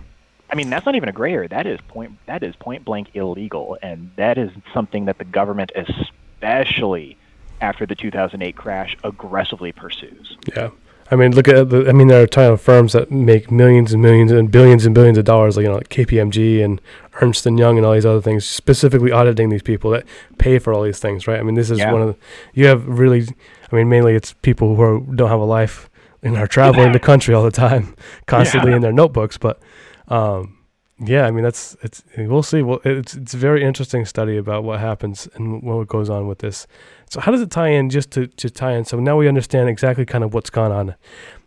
[0.50, 1.48] I mean, that's not even a gray area.
[1.48, 2.12] That is point.
[2.26, 7.16] That is point blank illegal, and that is something that the government, especially
[7.60, 10.36] after the 2008 crash, aggressively pursues.
[10.56, 10.70] Yeah.
[11.10, 11.86] I mean, look at the.
[11.86, 14.86] I mean, there are a ton of firms that make millions and millions and billions
[14.86, 16.80] and billions of dollars, like you know, like KPMG and
[17.20, 20.04] Ernst and Young and all these other things, specifically auditing these people that
[20.38, 21.38] pay for all these things, right?
[21.38, 21.92] I mean, this is Yeah.
[21.92, 22.16] one of the.
[22.54, 23.26] You have really,
[23.70, 25.90] I mean, mainly it's people who are, don't have a life
[26.22, 27.94] and are traveling the country all the time,
[28.26, 28.76] constantly Yeah.
[28.76, 29.36] in their notebooks.
[29.36, 29.60] But,
[30.08, 30.53] um,
[30.98, 32.04] yeah, I mean, that's it's.
[32.16, 32.62] We'll see.
[32.62, 36.38] Well, it's it's a very interesting study about what happens and what goes on with
[36.38, 36.66] this.
[37.10, 37.90] So how does it tie in?
[37.90, 40.94] Just to, to tie in, so now we understand exactly kind of what's gone on.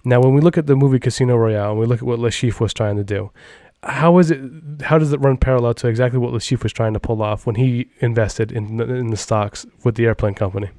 [0.03, 2.29] Now, when we look at the movie Casino Royale and we look at what Le
[2.29, 3.31] Chiffre was trying to do,
[3.83, 4.39] how is it?
[4.81, 7.45] How does it run parallel to exactly what Le Chiffre was trying to pull off
[7.45, 10.69] when he invested in the, in the stocks with the airplane company?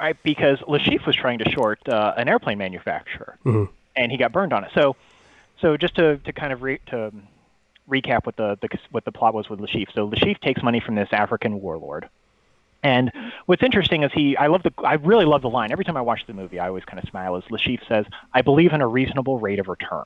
[0.00, 4.16] Right, because Le Chiffre was trying to short uh, an airplane manufacturer, hmm and he
[4.16, 4.70] got burned on it.
[4.74, 4.96] So,
[5.60, 7.12] so just to, to kind of re- to
[7.92, 9.92] recap what the, the what the plot was with Le Chiffre.
[9.94, 12.04] So Le Chiffre takes money from this African warlord,
[12.82, 13.12] And
[13.46, 15.70] what's interesting is he, I love the, I really love the line.
[15.70, 18.42] Every time I watch the movie, I always kind of smile as Chiffre says, I
[18.42, 20.04] believe in a reasonable rate of return.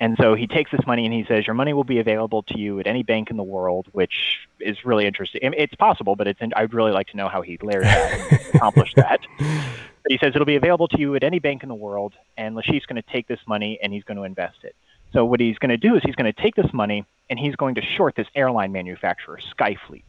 [0.00, 2.58] And so he takes this money and he says, your money will be available to
[2.58, 5.40] you at any bank in the world, which is really interesting.
[5.42, 8.96] It's possible, but it's, I'd really like to know how he layered that and accomplished
[8.96, 9.20] that.
[9.38, 12.54] But he says it'll be available to you at any bank in the world, and
[12.54, 14.74] Le Chiffre's going to take this money and he's going to invest it.
[15.14, 17.54] So what he's going to do is he's going to take this money and he's
[17.54, 20.02] going to short this airline manufacturer, Skyfleet.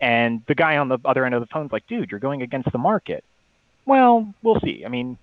[0.00, 2.72] And the guy on the other end of the phone's like, dude, you're going against
[2.72, 3.24] the market.
[3.84, 4.84] Well, we'll see.
[4.86, 5.18] I mean,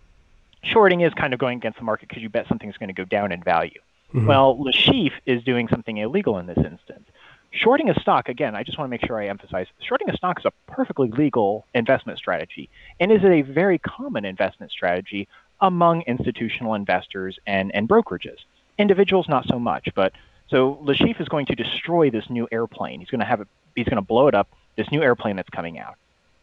[0.64, 3.04] shorting is kind of going against the market because you bet something's going to go
[3.06, 3.80] down in value.
[4.14, 4.28] Mm-hmm.
[4.28, 7.10] Well, Chiffre is doing something illegal in this instance.
[7.52, 10.40] Shorting a stock, again, I just want to make sure I emphasize, shorting a stock
[10.40, 15.28] is a perfectly legal investment strategy and is a very common investment strategy
[15.62, 18.38] among institutional investors and, and brokerages.
[18.78, 20.14] Individuals, not so much, but
[20.50, 23.00] so Chiffre is going to destroy this new airplane.
[23.00, 25.50] He's going to have it, he's going to blow it up this new airplane that's
[25.50, 25.96] coming out.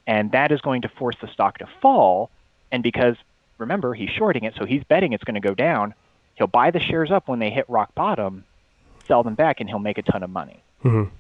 [0.07, 2.31] And that is going to force the stock to fall.
[2.73, 3.17] And because,
[3.59, 5.95] remember, he's shorting it, so he's betting it's going to go down,
[6.35, 8.45] he'll buy the shares up when they hit rock bottom,
[9.07, 10.63] sell them back, and he'll make a ton of money.
[10.83, 11.15] Mm-hmm.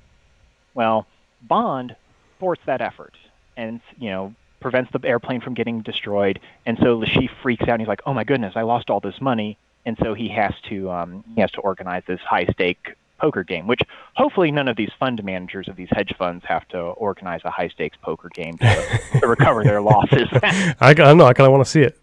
[0.74, 1.06] Well,
[1.42, 1.96] Bond
[2.38, 3.14] thwarts that effort
[3.56, 6.40] and, you know, prevents the airplane from getting destroyed.
[6.64, 9.20] And so Chiffre freaks out and he's like, oh my goodness, I lost all this
[9.20, 9.58] money.
[9.84, 13.66] And so he has to um, he has to organize this high stake poker game,
[13.66, 13.80] which
[14.14, 17.68] hopefully none of these fund managers of these hedge funds have to organize a high
[17.68, 20.28] stakes poker game to, to recover their losses.
[20.42, 21.24] I, I don't know.
[21.24, 21.98] I kind of want to see it.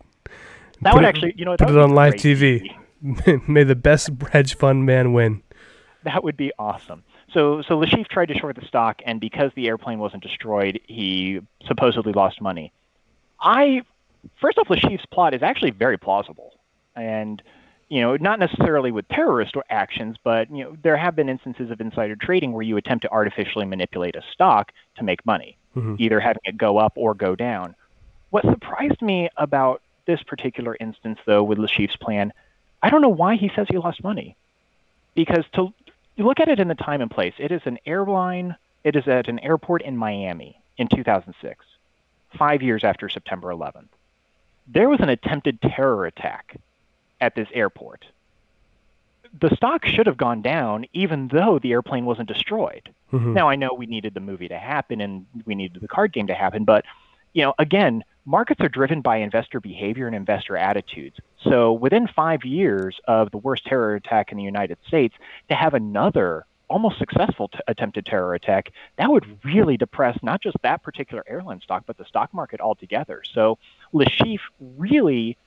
[0.82, 2.74] That put would it, actually, you know, put it on live TV.
[3.48, 5.44] May the best hedge fund man win.
[6.04, 7.04] That would be awesome.
[7.34, 11.42] So, so Chiffre tried to short the stock, and because the airplane wasn't destroyed, he
[11.68, 12.72] supposedly lost money.
[13.39, 13.84] I,
[14.42, 16.54] first off, Le Chiffre's plot is actually very plausible,
[16.96, 17.42] and
[17.89, 21.82] you know, not necessarily with terrorist actions, but you know, there have been instances of
[21.82, 25.95] insider trading where you attempt to artificially manipulate a stock to make money, mm-hmm.
[25.97, 27.75] either having it go up or go down.
[28.30, 32.32] What surprised me about this particular instance, though, with Le Chiffre's plan,
[32.82, 34.36] I don't know why he says he lost money,
[35.15, 35.73] because to
[36.15, 39.08] you look at it in the time and place, it is an airline, it is
[39.08, 41.65] at an airport in Miami in 2006,
[42.38, 43.88] five years after September 11th.
[44.67, 46.58] There was an attempted terror attack
[47.22, 48.06] at this airport.
[49.40, 52.90] The stock should have gone down even though the airplane wasn't destroyed.
[53.14, 53.34] Mm-hmm.
[53.34, 56.28] Now I know we needed the movie to happen and we needed the card game
[56.28, 56.86] to happen, but
[57.34, 61.18] you know, again, markets are driven by investor behavior and investor attitudes.
[61.44, 65.16] So within five years of the worst terror attack in the United States,
[65.50, 70.56] to have another almost successful t- attempted terror attack, that would really depress not just
[70.62, 73.24] that particular airline stock, but the stock market altogether.
[73.34, 73.58] So
[73.92, 74.06] Le
[74.78, 75.38] really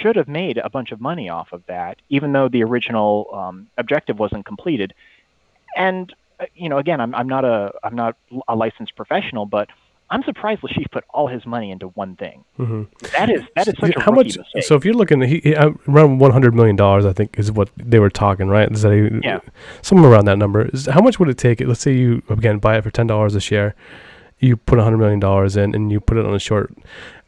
[0.00, 3.68] should have made a bunch of money off of that, even though the original um,
[3.76, 4.94] objective wasn't completed.
[5.76, 8.16] And uh, you know, again, I'm, I'm not a I'm not
[8.48, 9.68] a licensed professional, but
[10.10, 12.44] I'm surprised Chiffre put all his money into one thing.
[12.58, 12.84] Mm-hmm.
[13.12, 14.36] That is that is such a how much?
[14.36, 14.64] Mistake.
[14.64, 17.68] So if you're looking, he, he, uh, around 100 million dollars, I think is what
[17.76, 18.70] they were talking, right?
[18.70, 19.40] Is that a, yeah,
[19.82, 20.68] somewhere around that number?
[20.68, 21.60] Is, how much would it take?
[21.60, 23.74] Let's say you again buy it for ten dollars a share,
[24.38, 26.72] you put 100 million dollars in, and you put it on a short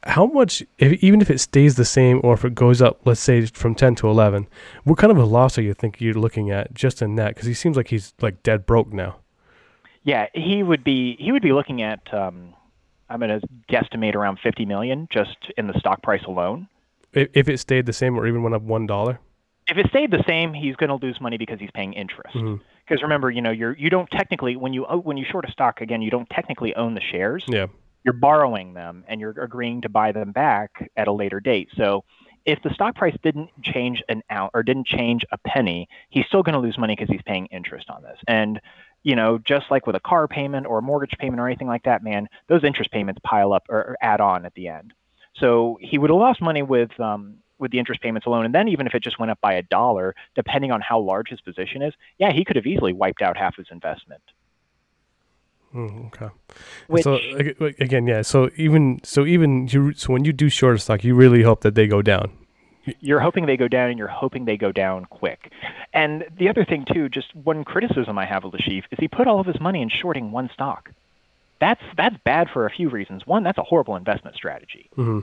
[0.05, 3.21] how much, if, even if it stays the same or if it goes up, let's
[3.21, 4.47] say from 10 to 11,
[4.85, 7.35] what kind of a loss are you think you're looking at just in that?
[7.35, 9.17] Because he seems like he's like dead broke now.
[10.03, 11.17] Yeah, he would be.
[11.21, 12.13] He would be looking at.
[12.13, 12.55] Um,
[13.11, 16.69] I'm going to guesstimate around 50 million just in the stock price alone.
[17.13, 19.19] If, if it stayed the same or even went up one dollar.
[19.69, 22.33] If it stayed the same, he's going to lose money because he's paying interest.
[22.33, 23.03] Because mm-hmm.
[23.03, 26.01] remember, you know, you're you don't technically when you when you short a stock again,
[26.01, 27.45] you don't technically own the shares.
[27.47, 27.67] Yeah
[28.05, 31.69] you're borrowing them and you're agreeing to buy them back at a later date.
[31.77, 32.05] So
[32.47, 36.43] if the stock price didn't change an out or didn't change a penny, he's still
[36.43, 38.19] going to lose money because he's paying interest on this.
[38.27, 38.61] And
[39.03, 41.85] you know, just like with a car payment or a mortgage payment or anything like
[41.85, 44.93] that, man, those interest payments pile up or, add on at the end.
[45.37, 48.69] So he would have lost money with um, with the interest payments alone, and then
[48.69, 51.83] even if it just went up by a dollar, depending on how large his position
[51.83, 54.23] is, yeah, he could have easily wiped out half his investment.
[55.75, 56.29] Mm, okay.
[56.89, 57.19] Which, so
[57.79, 58.23] again, yeah.
[58.23, 59.93] So even so, even you.
[59.95, 62.33] So when you do short stock, you really hope that they go down.
[63.01, 65.53] You're hoping they go down, and you're hoping they go down quick.
[65.93, 69.29] And the other thing too, just one criticism I have of Chiffre is he put
[69.29, 70.91] all of his money in shorting one stock.
[71.61, 73.27] That's that's bad for a few reasons.
[73.27, 74.89] One, that's a horrible investment strategy.
[74.97, 75.21] Mm-hmm.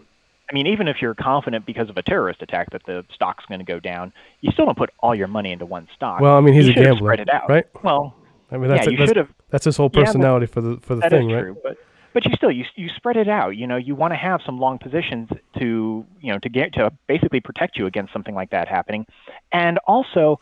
[0.49, 3.59] I mean, even if you're confident because of a terrorist attack that the stock's going
[3.59, 6.21] to go down, you still don't put all your money into one stock.
[6.21, 7.49] Well, I mean, he's you a gambler, spread it out.
[7.49, 7.65] right?
[7.83, 8.15] Well,
[8.51, 9.29] I mean, that's yeah, a, you should have.
[9.49, 11.41] That's his whole personality yeah, for the for the that thing, is right?
[11.41, 11.77] True, but
[12.13, 13.57] but you still you you spread it out.
[13.57, 15.29] You know, you want to have some long positions
[15.59, 19.05] to you know to get to basically protect you against something like that happening,
[19.51, 20.39] and also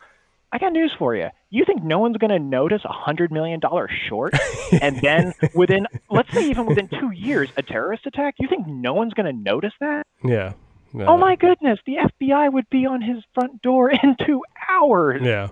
[0.52, 1.28] I got news for you.
[1.50, 4.34] You think no one's going to notice a hundred million dollar short,
[4.80, 8.36] and then within, let's say even within two years, a terrorist attack?
[8.38, 10.06] You think no one's going to notice that?
[10.24, 10.52] Yeah.
[10.94, 15.20] Oh my goodness, the FBI would be on his front door in two hours.
[15.22, 15.48] Yeah.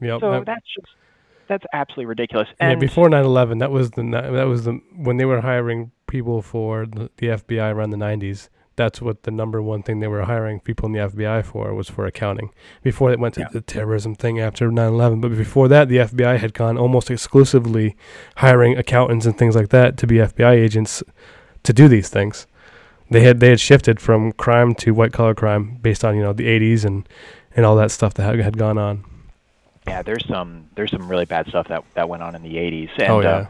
[0.00, 0.20] Yep.
[0.20, 0.94] So that's just
[1.48, 2.48] that's absolutely ridiculous.
[2.60, 6.86] yeah, before 9/11, that was the that was the when they were hiring people for
[6.86, 8.48] the, the FBI around the 90s.
[8.76, 11.90] That's what the number one thing they were hiring people in the FBI for was
[11.90, 12.50] for accounting.
[12.84, 13.48] Before it went to Yeah.
[13.52, 17.96] the terrorism thing after 9/11, but before that, the FBI had gone almost exclusively
[18.36, 21.02] hiring accountants and things like that to be FBI agents
[21.64, 22.46] to do these things.
[23.10, 26.32] They had they had shifted from crime to white collar crime based on you know
[26.32, 27.08] the 80s and
[27.56, 29.02] and all that stuff that had gone on.
[29.88, 32.90] Yeah, there's some there's some really bad stuff that that went on in the 80s.
[32.98, 33.28] And, oh yeah.
[33.30, 33.46] uh,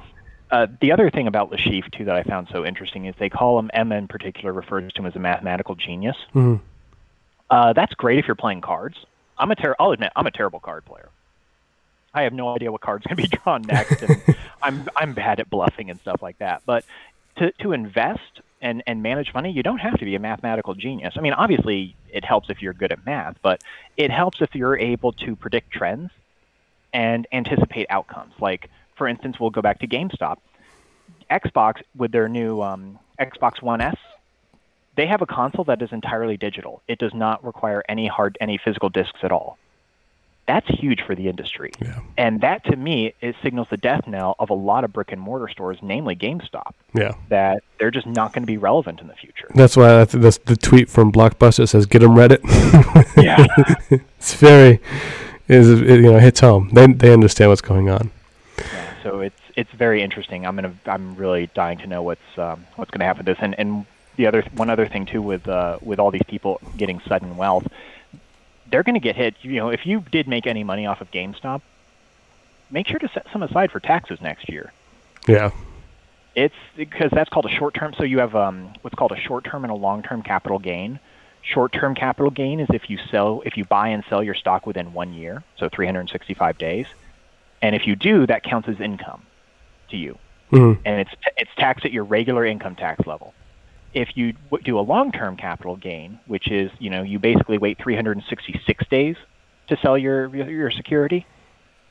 [0.51, 3.29] Uh, the other thing about Le Chiffre too that I found so interesting is they
[3.29, 6.16] call him M in particular refers to him as a mathematical genius.
[6.33, 6.57] hmm
[7.51, 8.96] Uh, that's great if you're playing cards.
[9.37, 11.11] I'm a ter- I'll admit I'm a terrible card player.
[12.14, 14.22] I have no idea what card's going to be drawn next, and
[14.62, 16.62] I'm I'm bad at bluffing and stuff like that.
[16.64, 16.85] But
[17.37, 21.14] to to invest and and manage money, you don't have to be a mathematical genius.
[21.16, 23.61] I mean, obviously it helps if you're good at math, but
[23.96, 26.11] it helps if you're able to predict trends
[26.92, 28.35] and anticipate outcomes.
[28.40, 30.38] Like for instance, we'll go back to GameStop.
[31.31, 33.96] Xbox with their new um, Xbox One S
[34.98, 36.83] they have a console that is entirely digital.
[36.88, 39.57] It does not require any hard any physical discs at all.
[40.48, 41.70] That's huge for the industry.
[41.81, 42.01] Yeah.
[42.16, 45.20] And that to me it signals the death knell of a lot of brick and
[45.20, 47.12] mortar stores, namely GameStop, Yeah.
[47.29, 49.48] that they're just not going to be relevant in the future.
[49.55, 52.40] That's why that's, that's the tweet from Blockbuster says "Get 'em Reddit."
[53.22, 53.46] Yeah.
[54.18, 54.81] it's very,
[55.49, 56.71] is it, you know, hits home.
[56.73, 58.11] They they understand what's going on.
[58.59, 60.47] Yeah, so it's it's very interesting.
[60.47, 63.39] I'm gonna I'm really dying to know what's um, what's going to happen with this.
[63.43, 67.01] And and the other one other thing too with uh, with all these people getting
[67.01, 67.67] sudden wealth,
[68.71, 69.35] they're going to get hit.
[69.43, 71.63] You know, if you did make any money off of GameStop,
[72.71, 74.73] make sure to set some aside for taxes next year.
[75.27, 75.51] Yeah.
[76.35, 77.95] It's because that's called a short term.
[77.95, 81.01] So you have um, what's called a short term and a long term capital gain.
[81.53, 84.67] Short term capital gain is if you sell, if you buy and sell your stock
[84.67, 86.87] within one year, so 365 days,
[87.63, 89.23] and if you do, that counts as income
[89.91, 90.19] to you,
[90.51, 93.33] hmm and it's it's taxed at your regular income tax level.
[93.95, 97.79] If you do a long term capital gain, which is you know you basically wait
[97.79, 99.17] 366 days
[99.69, 101.27] to sell your your security,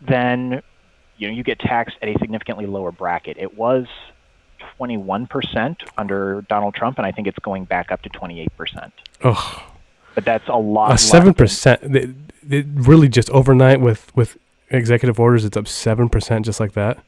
[0.01, 0.61] then
[1.17, 3.37] you know you get taxed at a significantly lower bracket.
[3.39, 3.87] It was
[4.79, 8.91] 21% under Donald Trump, and I think it's going back up to 28%.
[9.23, 9.63] Oh,
[10.15, 10.89] But that's a lot.
[10.89, 11.81] less seven percent.
[12.49, 14.37] It, really just overnight with with
[14.69, 16.99] executive orders, it's up seven percent just like that.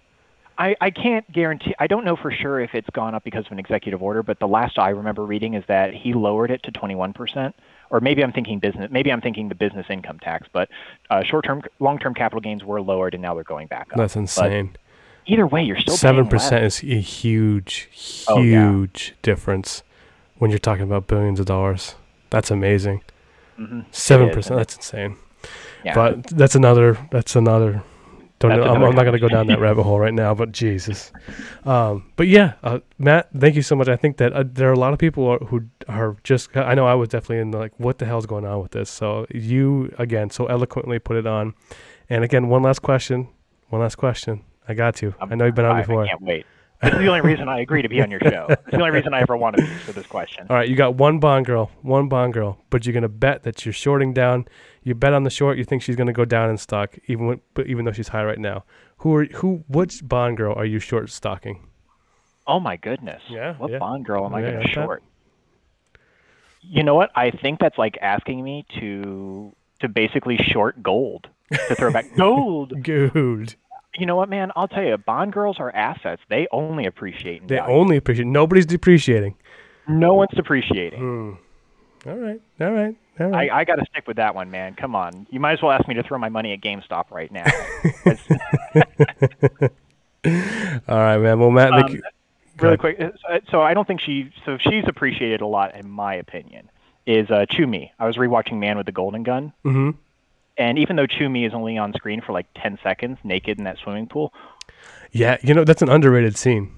[0.57, 1.73] I, I can't guarantee.
[1.79, 4.39] I don't know for sure if it's gone up because of an executive order, but
[4.39, 7.53] the last I remember reading is that he lowered it to 21%.
[7.91, 8.91] Or maybe I'm thinking business.
[8.91, 10.49] Maybe I'm thinking the business income tax.
[10.51, 10.67] But
[11.09, 13.97] uh, short-term, long-term capital gains were lowered, and now they're going back up.
[13.97, 14.75] That's insane.
[15.27, 18.69] Either way, you're still Seven percent is a huge, Oh, yeah.
[18.69, 19.83] huge difference
[20.39, 21.95] when you're talking about billions of dollars.
[22.29, 23.01] That's amazing.
[23.59, 23.85] Mhm.
[23.91, 24.57] Seven It is, percent.
[24.57, 25.17] That's insane.
[25.83, 25.95] Yeah.
[25.95, 26.97] But that's another.
[27.11, 27.83] That's another.
[28.39, 30.33] Don't That's know, I'm, I'm not going to go down that rabbit hole right now.
[30.33, 31.11] But Jesus.
[31.65, 33.89] Um, but yeah, uh, Matt, thank you so much.
[33.89, 36.55] I think that uh, there are a lot of people are- who are just.
[36.55, 38.89] I know I was definitely in the, like, what the hell's going on with this?
[38.89, 41.53] So you again so eloquently put it on.
[42.09, 43.27] And again, one last question.
[43.69, 44.41] One last question.
[44.69, 45.13] I got you.
[45.19, 46.05] I'm- I know you've been on I, before.
[46.05, 46.45] I can't wait.
[46.81, 48.47] This is the only reason I agree to be on your show.
[48.49, 50.47] It's the only reason I ever wanted to for this question.
[50.49, 53.65] All right, you got one bond girl, one bond girl, but you're gonna bet that
[53.65, 54.47] you're shorting down.
[54.83, 55.57] You bet on the short.
[55.57, 58.39] You think she's gonna go down in stock, even when, even though she's high right
[58.39, 58.63] now.
[58.99, 59.63] Who are who?
[59.67, 61.67] Which bond girl are you short stocking?
[62.47, 63.21] Oh my goodness.
[63.29, 63.79] Yeah, What yeah.
[63.79, 65.03] bond girl am I Yeah, gonna short?
[66.61, 67.11] You know what?
[67.15, 72.83] I think that's like asking me to to basically short gold to throw back gold
[72.83, 73.55] gold.
[73.99, 74.51] You know what, man?
[74.55, 76.21] I'll tell you, bond girls are assets.
[76.29, 77.73] They only appreciate They value.
[77.73, 78.27] only appreciate.
[78.27, 79.35] Nobody's depreciating.
[79.87, 80.99] no one's depreciating.
[80.99, 82.09] Hmm.
[82.09, 82.41] All right.
[82.61, 82.95] All right.
[83.19, 83.49] All I.
[83.51, 84.73] I got to stick with that one, man.
[84.75, 85.27] Come on.
[85.29, 87.43] You might as well ask me to throw my money at GameStop right now.
[90.87, 91.39] All right, man.
[91.39, 92.01] Well, Matt, Um, you.
[92.59, 92.99] really quick.
[92.99, 94.31] uh, So I don't think she.
[94.45, 96.69] So she's appreciated a lot, in my opinion.
[97.05, 97.91] Is uh, Chew Mee.
[97.99, 99.91] I was rewatching Man with the Golden Gun, hmm
[100.59, 103.63] and even though Chew Mee is only on screen for like ten seconds, naked in
[103.63, 104.31] that swimming pool,
[105.11, 106.71] Yeah, you know that's an underrated scene.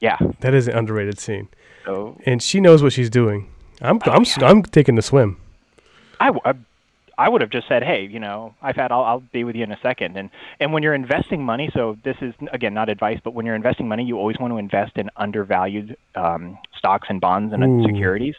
[0.00, 0.18] yeah.
[0.40, 1.48] That is an underrated scene,
[1.86, 3.48] So and she knows what she's doing.
[3.80, 5.38] I'm oh, I'm I'm taking the swim.
[6.20, 6.54] I, I-
[7.24, 9.62] I would have just said, hey, you know, I've had, I'll, I'll be with you
[9.62, 10.16] in a second.
[10.16, 10.28] And
[10.60, 13.86] and when you're investing money, so this is again not advice, but when you're investing
[13.88, 17.84] money, you always want to invest in undervalued um, stocks and bonds and Ooh.
[17.86, 18.34] securities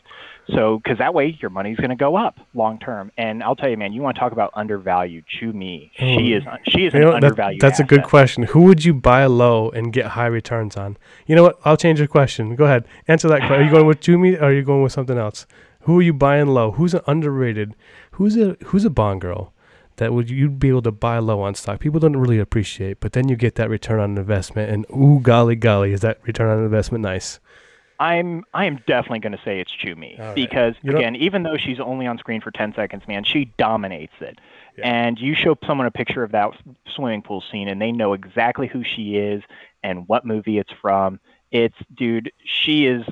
[0.56, 3.12] So, because that way your money's going to go up long term.
[3.18, 5.24] And I'll tell you, man, you want to talk about undervalued?
[5.28, 5.92] Chew Mee.
[5.98, 6.44] She is.
[6.68, 7.62] She is You an that- undervalued.
[7.62, 8.44] that's a good question.
[8.54, 10.98] Who would you buy low and get high returns on?
[11.28, 11.56] You know what?
[11.64, 12.56] I'll change your question.
[12.56, 12.84] Go ahead.
[13.08, 13.62] Answer that question.
[13.62, 15.46] Are you going with Chew Mee or are you going with something else?
[15.86, 16.72] Who are you buying low?
[16.72, 17.76] Who's an underrated?
[18.14, 19.54] Who's a who's a bond girl
[19.98, 21.80] that would you'd be able to buy low on stock?
[21.80, 25.56] People don't really appreciate, but then you get that return on investment and ooh golly
[25.56, 27.40] golly, is that return on investment nice?
[28.00, 30.36] I'm I am definitely going to say it's Chew Mee All right.
[30.36, 34.14] because You again, even though she's only on screen for 10 seconds, man, she dominates
[34.20, 34.40] it.
[34.78, 35.06] Yeah.
[35.06, 36.52] And you show someone a picture of that
[36.96, 39.44] swimming pool scene, and they know exactly who she is
[39.84, 41.20] and what movie it's from.
[41.52, 43.06] It's dude, she is.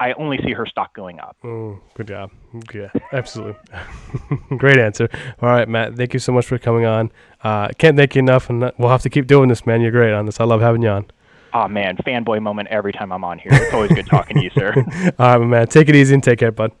[0.00, 1.36] I only see her stock going up.
[1.44, 2.30] Oh, good job.
[2.72, 3.56] Yeah, absolutely.
[4.56, 5.08] Great answer.
[5.42, 5.96] All right, Matt.
[5.96, 7.12] Thank you so much for coming on.
[7.42, 9.82] Uh, can't thank you enough, and we'll have to keep doing this, man.
[9.82, 10.40] You're great on this.
[10.40, 11.06] I love having you on.
[11.52, 13.52] Oh man, fanboy moment every time I'm on here.
[13.52, 14.74] It's always good talking to you, sir.
[15.18, 15.66] All right, man.
[15.66, 16.72] Take it easy and take care, bud.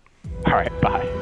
[0.46, 1.15] All right, bye.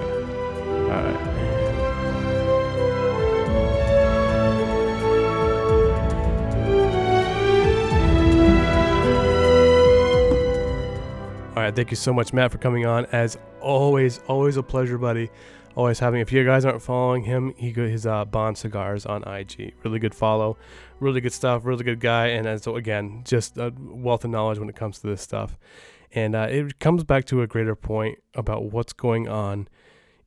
[11.65, 13.07] Right, thank you so much, Matt, for coming on.
[13.07, 15.31] As always, always a pleasure, buddy.
[15.77, 16.21] Always having.
[16.21, 19.75] If you guys aren't following him, he got his uh, Bond Cigars on IG.
[19.83, 20.57] Really good follow,
[21.01, 21.65] really good stuff.
[21.65, 25.07] Really good guy, and so again, just a wealth of knowledge when it comes to
[25.07, 25.57] this stuff.
[26.13, 29.67] And uh, it comes back to a greater point about what's going on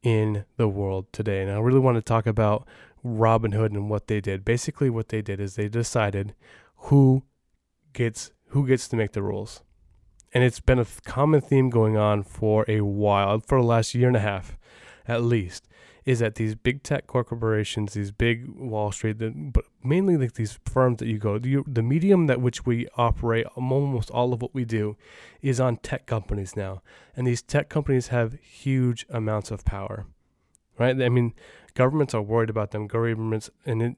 [0.03, 1.41] in the world today.
[1.41, 2.67] And I really want to talk about
[3.05, 4.43] Robinhood and what they did.
[4.43, 6.35] Basically, what they did is they decided
[6.75, 7.23] who
[7.93, 9.61] gets who gets to make the rules.
[10.37, 14.07] And it's been a common theme going on for a while, for the last year
[14.07, 14.55] and a half
[15.07, 15.67] at least,
[16.05, 19.15] is that these big tech corporations, these big Wall Street,
[19.51, 23.47] but mainly like these firms that you go, the, the medium that which we operate,
[23.57, 24.95] um, almost all of what we do,
[25.41, 26.83] is on tech companies now,
[27.15, 30.05] and these tech companies have huge amounts of power,
[30.77, 31.01] right?
[31.01, 31.33] I mean,
[31.73, 32.85] governments are worried about them.
[32.85, 33.95] Governments and it,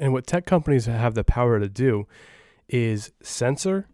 [0.00, 2.06] and what tech companies have the power to do
[2.68, 3.88] is censor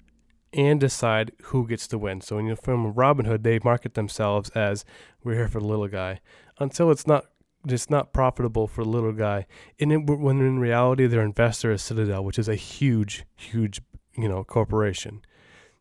[0.53, 2.21] and decide who gets to win.
[2.21, 4.85] So in your film Robinhood, they market themselves as
[5.25, 6.21] we're here for the little guy
[6.59, 7.27] until it's not
[7.69, 9.47] it's not profitable for the little guy.
[9.79, 13.81] And it, when in reality, their investor is Citadel, which is a huge, huge
[14.17, 15.23] you know corporation.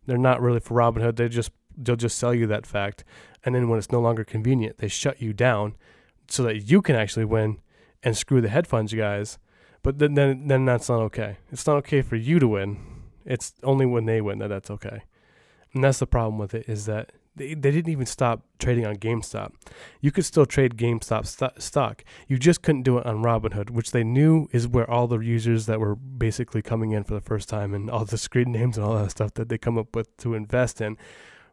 [0.05, 1.17] They're not really for Robin Hood.
[1.17, 3.03] They just they'll just sell you that fact,
[3.43, 5.75] and then when it's no longer convenient, they shut you down
[6.27, 7.59] so that you can actually win
[8.03, 9.37] and screw the hedge funds guys.
[9.83, 11.37] But then, then, then that's not okay.
[11.51, 12.77] It's not okay for you to win.
[13.25, 15.03] It's only when they win that that's okay.
[15.73, 18.97] And that's the problem with it is that they, they didn't even stop trading on
[18.97, 19.53] GameStop.
[20.01, 22.03] You could still trade GameStop sto- stock.
[22.27, 25.65] You just couldn't do it on Robinhood, which they knew is where all the users
[25.65, 28.85] that were basically coming in for the first time and all the screen names and
[28.85, 30.97] all that stuff that they come up with to invest in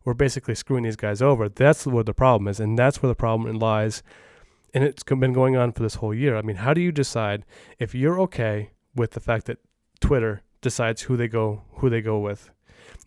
[0.05, 1.49] were basically screwing these guys over.
[1.49, 4.03] That's what the problem is, and that's where the problem lies.
[4.75, 6.37] And it's been going on for this whole year.
[6.37, 7.45] I mean, how do you decide
[7.79, 9.59] if you're okay with the fact that
[10.01, 12.51] Twitter decides who they go who they go with?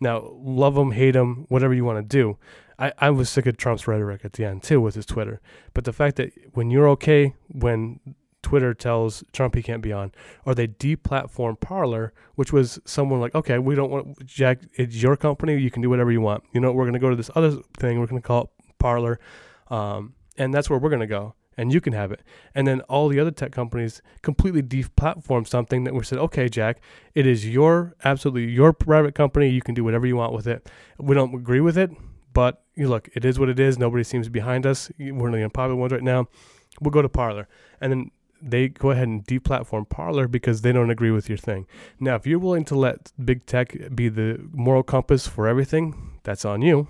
[0.00, 2.38] Now, love them, hate them, whatever you want to do.
[2.78, 5.40] I, I was sick of Trump's rhetoric at the end too with his Twitter.
[5.74, 8.00] But the fact that when you're okay when
[8.42, 10.12] Twitter tells Trump he can't be on,
[10.44, 14.60] or they deplatform Parler, which was someone like, okay, we don't want Jack.
[14.74, 15.56] It's your company.
[15.58, 16.42] You can do whatever you want.
[16.52, 18.00] You know, we're going to go to this other thing.
[18.00, 18.48] We're going to call it
[18.78, 19.20] Parler,
[19.68, 21.34] um, and that's where we're going to go.
[21.62, 22.22] And you can have it.
[22.56, 26.80] And then all the other tech companies completely deplatform something that we said, okay, Jack,
[27.14, 29.48] it is your absolutely your private company.
[29.48, 30.68] You can do whatever you want with it.
[30.98, 31.92] We don't agree with it,
[32.32, 33.78] but you look, it is what it is.
[33.78, 34.90] Nobody seems behind us.
[34.98, 36.26] We're the unpopular ones right now.
[36.80, 37.46] We'll go to Parler,
[37.80, 38.10] and then
[38.42, 41.68] they go ahead and deplatform Parler because they don't agree with your thing.
[42.00, 46.44] Now, if you're willing to let big tech be the moral compass for everything, that's
[46.44, 46.88] on you.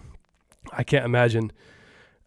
[0.72, 1.52] I can't imagine.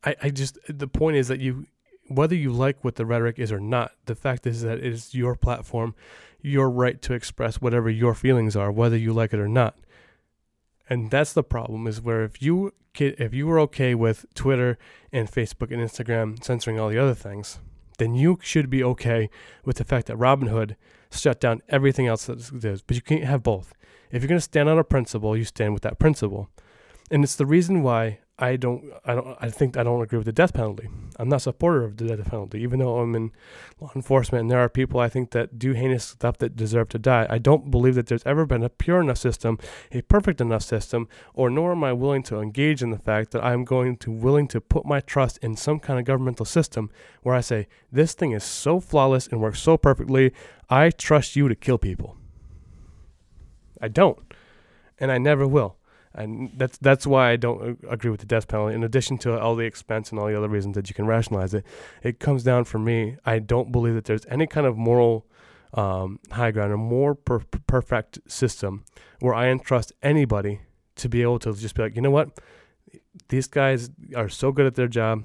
[0.03, 1.65] I, I just the point is that you
[2.07, 5.15] whether you like what the rhetoric is or not, the fact is that it is
[5.15, 5.95] your platform,
[6.41, 9.75] your right to express whatever your feelings are, whether you like it or not.
[10.89, 14.77] And that's the problem is where if you if you were okay with Twitter
[15.11, 17.59] and Facebook and Instagram censoring all the other things,
[17.97, 19.29] then you should be okay
[19.65, 20.75] with the fact that Robinhood
[21.11, 22.81] shut down everything else that is.
[22.81, 23.73] But you can't have both.
[24.11, 26.49] If you're going to stand on a principle, you stand with that principle.
[27.11, 30.25] And it's the reason why I don't, I don't, I think I don't agree with
[30.25, 30.89] the death penalty.
[31.17, 33.31] I'm not a supporter of the death penalty, even though I'm in
[33.79, 36.99] law enforcement and there are people I think that do heinous stuff that deserve to
[36.99, 37.27] die.
[37.29, 39.57] I don't believe that there's ever been a pure enough system,
[39.93, 43.43] a perfect enough system, or nor am I willing to engage in the fact that
[43.43, 46.91] I'm going to willing to put my trust in some kind of governmental system
[47.23, 50.33] where I say this thing is so flawless and works so perfectly.
[50.69, 52.17] I trust you to kill people.
[53.81, 54.19] I don't,
[54.99, 55.77] and I never will.
[56.17, 58.73] And that's that's why I don't agree with the death penalty.
[58.73, 61.53] In addition to all the expense and all the other reasons that you can rationalize
[61.53, 61.65] it,
[62.03, 63.17] it comes down for me.
[63.25, 65.27] I don't believe that there's any kind of moral
[65.73, 68.85] um, high ground or more per- perfect system
[69.19, 70.61] where I entrust anybody
[70.95, 72.39] to be able to just be like, you know what,
[73.29, 75.23] these guys are so good at their job,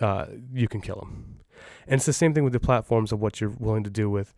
[0.00, 1.40] uh, you can kill them.
[1.86, 4.34] And it's the same thing with the platforms of what you're willing to do with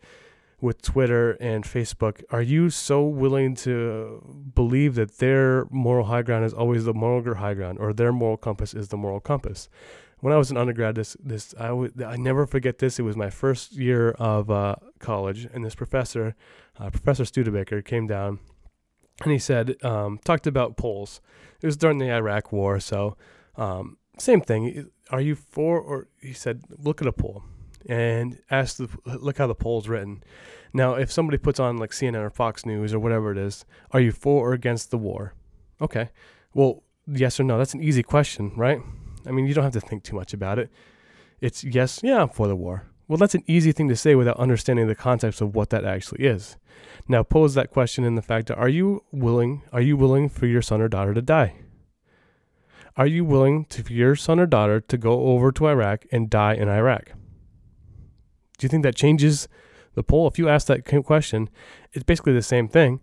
[0.61, 2.23] with Twitter and Facebook.
[2.29, 7.35] Are you so willing to believe that their moral high ground is always the moral
[7.35, 9.69] high ground, or their moral compass is the moral compass?
[10.19, 11.69] When I was an undergrad, this this I
[12.05, 12.99] I never forget this.
[12.99, 16.35] It was my first year of uh, college, and this professor,
[16.79, 18.39] uh, Professor Studebaker, came down,
[19.21, 21.21] and he said um, talked about polls.
[21.61, 23.17] It was during the Iraq War, so
[23.57, 24.89] um, same thing.
[25.11, 27.43] Are you for or he said look at a poll
[27.87, 30.23] and ask the look how the poll's written.
[30.73, 33.99] Now, if somebody puts on like CNN or Fox News or whatever it is, are
[33.99, 35.33] you for or against the war?
[35.81, 36.09] Okay.
[36.53, 37.57] Well, yes or no.
[37.57, 38.81] That's an easy question, right?
[39.25, 40.69] I mean, you don't have to think too much about it.
[41.41, 42.83] It's yes, yeah, I'm for the war.
[43.07, 46.25] Well, that's an easy thing to say without understanding the context of what that actually
[46.25, 46.57] is.
[47.07, 50.47] Now, pose that question in the fact that are you willing are you willing for
[50.47, 51.55] your son or daughter to die?
[52.97, 56.29] Are you willing to, for your son or daughter to go over to Iraq and
[56.29, 57.11] die in Iraq?
[58.55, 59.47] Do you think that changes
[59.93, 60.27] the poll?
[60.27, 61.49] If you ask that question,
[61.93, 63.01] it's basically the same thing.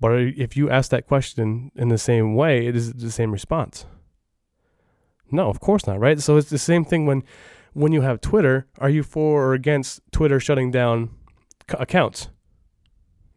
[0.00, 3.84] But if you ask that question in the same way, it is the same response.
[5.30, 6.20] No, of course not, right?
[6.20, 7.22] So it's the same thing when
[7.72, 8.66] when you have Twitter.
[8.78, 11.10] Are you for or against Twitter shutting down
[11.68, 12.28] accounts?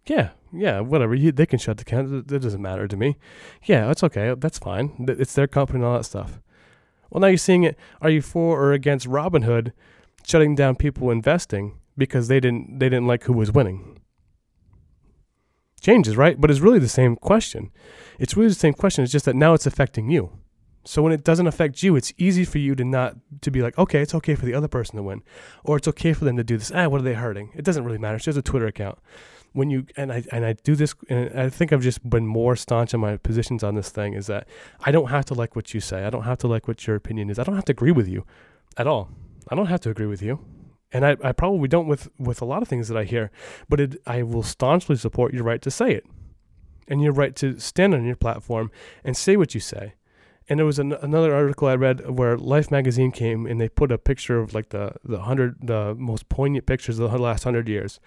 [0.05, 1.13] Yeah, yeah, whatever.
[1.15, 2.27] You, they can shut the account.
[2.27, 3.17] That doesn't matter to me.
[3.63, 4.33] Yeah, that's okay.
[4.37, 5.05] That's fine.
[5.07, 6.39] It's their company and all that stuff.
[7.09, 7.77] Well, now you're seeing it.
[8.01, 9.71] Are you for or against Robinhood
[10.25, 13.99] shutting down people investing because they didn't they didn't like who was winning.
[15.81, 16.39] Changes, right?
[16.39, 17.71] But it's really the same question.
[18.17, 19.03] It's really the same question.
[19.03, 20.31] It's just that now it's affecting you.
[20.85, 23.77] So when it doesn't affect you, it's easy for you to not to be like,
[23.77, 25.23] okay, it's okay for the other person to win,
[25.63, 26.71] or it's okay for them to do this.
[26.73, 27.51] Ah, what are they hurting?
[27.55, 28.15] It doesn't really matter.
[28.15, 28.99] It's just a Twitter account.
[29.53, 32.55] When you and I and I do this, and I think I've just been more
[32.55, 34.13] staunch in my positions on this thing.
[34.13, 34.47] Is that
[34.81, 36.05] I don't have to like what you say.
[36.05, 37.39] I don't have to like what your opinion is.
[37.39, 38.25] I don't have to agree with you,
[38.77, 39.11] at all.
[39.49, 40.39] I don't have to agree with you.
[40.91, 43.31] And I, I probably don't with, with a lot of things that I hear,
[43.67, 46.05] but it, I will staunchly support your right to say it
[46.87, 48.71] and your right to stand on your platform
[49.03, 49.95] and say what you say.
[50.49, 53.91] And there was an, another article I read where Life magazine came and they put
[53.91, 57.69] a picture of like the the hundred the most poignant pictures of the last hundred
[57.69, 58.01] years,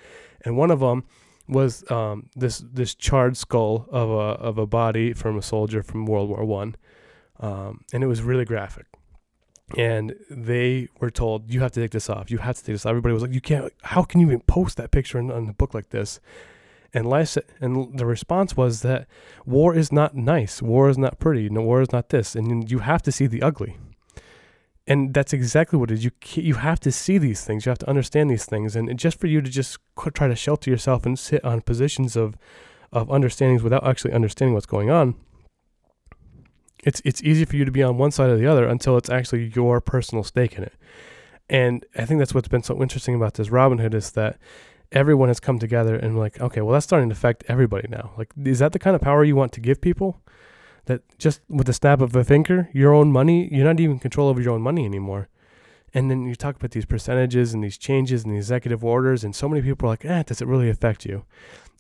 [0.45, 1.05] and one of them
[1.49, 6.05] was um, this this charred skull of a of a body from a soldier from
[6.05, 6.77] World War One,
[7.41, 8.87] um, and it was really graphic
[9.75, 12.31] and they were told you have to take this off.
[12.31, 12.91] You have to take this off.
[12.91, 15.53] Everybody was like you can't how can you even post that picture in, in a
[15.53, 16.21] book like this?
[16.95, 19.07] And life and the response was that
[19.45, 20.63] war is not nice.
[20.63, 21.51] War is not pretty.
[21.51, 22.37] No war is not this.
[22.37, 23.77] And you have to see the ugly.
[24.87, 26.05] And that's exactly what it is.
[26.05, 27.67] You you have to see these things.
[27.67, 28.77] You have to understand these things.
[28.77, 29.79] And just for you to just
[30.15, 32.37] try to shelter yourself and sit on positions of
[32.93, 35.17] of understandings without actually understanding what's going on
[36.87, 39.11] it's it's easy for you to be on one side or the other until it's
[39.11, 40.73] actually your personal stake in it.
[41.51, 44.39] And I think that's what's been so interesting about this Robinhood is that
[44.93, 48.13] everyone has come together and like, okay, well that's starting to affect everybody now.
[48.17, 50.23] Like, is that the kind of power you want to give people?
[50.87, 54.29] That just with the snap of a finger, your own money, you're not even control
[54.29, 55.29] over your own money anymore.
[55.93, 59.35] And then you talk about these percentages and these changes and the executive orders, and
[59.35, 61.25] so many people are like, eh, does it really affect you?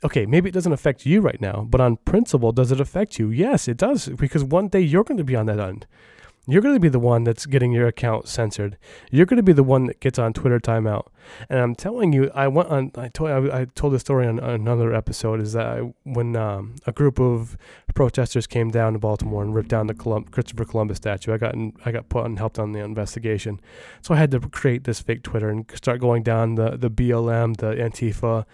[0.05, 3.30] Okay, maybe it doesn't affect you right now, but on principle, does it affect you?
[3.30, 5.86] Yes, it does, because one day you're going to be on that end.
[6.49, 8.78] You're going to be the one that's getting your account censored.
[9.11, 11.09] You're going to be the one that gets on Twitter timeout.
[11.49, 12.92] And I'm telling you, I went on.
[12.97, 15.40] I told I, I told the story on, another episode.
[15.40, 17.57] Is that I, when um, a group of
[17.94, 21.55] protesters came down to Baltimore and ripped down the Colum- Christopher Columbus statue, I got
[21.55, 23.61] in, I got put and helped on the investigation.
[24.01, 27.57] So I had to create this fake Twitter and start going down the the BLM,
[27.57, 28.44] the Antifa,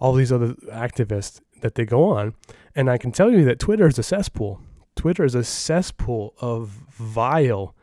[0.00, 2.34] all these other activists that they go on.
[2.74, 4.62] And I can tell you that Twitter is a cesspool.
[4.96, 7.74] Twitter is a cesspool of vile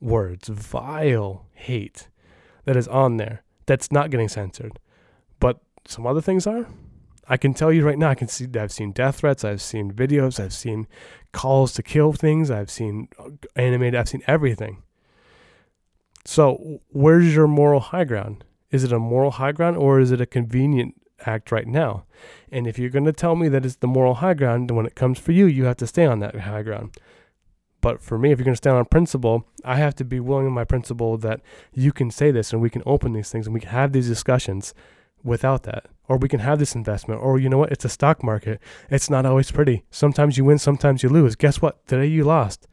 [0.00, 2.08] words, vile hate
[2.64, 4.78] that is on there that's not getting censored.
[5.40, 6.66] But some other things are.
[7.28, 9.92] I can tell you right now, I can see I've seen death threats, I've seen
[9.92, 10.86] videos, I've seen
[11.32, 14.82] calls to kill things, I've seen uh, animated, I've seen everything.
[16.24, 18.44] So, where's your moral high ground?
[18.70, 20.94] Is it a moral high ground or is it a convenient
[21.26, 22.04] act right now.
[22.50, 24.86] And if you're going to tell me that it's the moral high ground, then when
[24.86, 26.96] it comes for you, you have to stay on that high ground.
[27.80, 30.46] But for me, if you're going to stand on principle, I have to be willing
[30.46, 31.40] in my principle that
[31.72, 34.08] you can say this and we can open these things and we can have these
[34.08, 34.74] discussions
[35.22, 35.86] without that.
[36.08, 37.20] Or we can have this investment.
[37.20, 37.70] Or you know what?
[37.70, 38.60] It's a stock market.
[38.90, 39.84] It's not always pretty.
[39.90, 41.36] Sometimes you win, sometimes you lose.
[41.36, 41.86] Guess what?
[41.86, 42.66] Today you lost.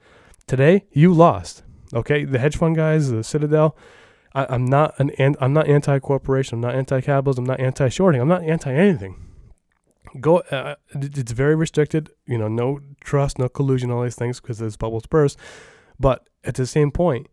[0.47, 1.63] Today you lost.
[1.93, 3.77] Okay, the hedge fund guys, the Citadel.
[4.35, 6.55] I, am not an, I'm not anti-corporation.
[6.55, 7.45] I'm not anti-capitalism.
[7.45, 8.19] I'm not anti-shorting.
[8.19, 9.15] I'm not anti anything.
[10.19, 10.39] Go.
[10.39, 12.09] Uh, it's very restricted.
[12.27, 15.39] You know, no trust, no collusion, all these things because there's bubbles burst.
[15.99, 17.27] But at the same point,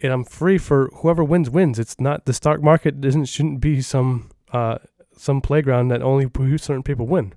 [0.00, 1.78] and I'm free for whoever wins wins.
[1.78, 4.78] It's not the stock market doesn't shouldn't be some uh,
[5.16, 6.28] some playground that only
[6.58, 7.34] certain people win.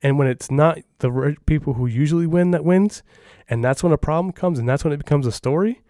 [0.00, 3.02] And when it's not the people who usually win that wins,
[3.48, 5.82] and that's when a problem comes, and that's when it becomes a story.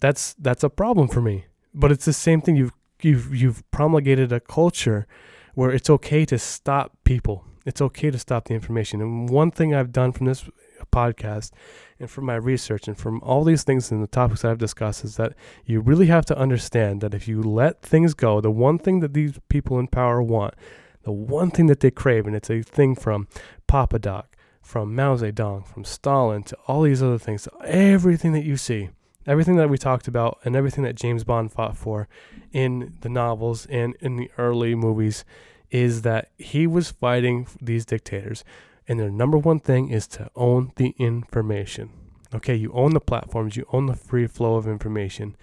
[0.00, 1.46] That's that's a problem for me.
[1.74, 2.56] But it's the same thing.
[2.56, 5.06] You've you've you've promulgated a culture
[5.54, 7.44] where it's okay to stop people.
[7.66, 9.00] It's okay to stop the information.
[9.00, 10.48] And one thing I've done from this
[10.92, 11.50] podcast
[11.98, 15.16] and from my research and from all these things and the topics I've discussed is
[15.16, 15.34] that
[15.66, 19.14] you really have to understand that if you let things go, the one thing that
[19.14, 20.54] these people in power want,
[21.02, 23.28] the one thing that they crave, and it's a thing from
[23.66, 28.56] Papa Doc, from Mao Zedong, from Stalin to all these other things, everything that you
[28.56, 28.90] see,
[29.28, 32.08] everything that we talked about, and everything that James Bond fought for
[32.52, 35.24] in the novels and in the early movies
[35.70, 38.42] is that he was fighting these dictators.
[38.88, 41.90] And their number one thing is to own the information.
[42.34, 45.36] Okay, you own the platforms, you own the free flow of information.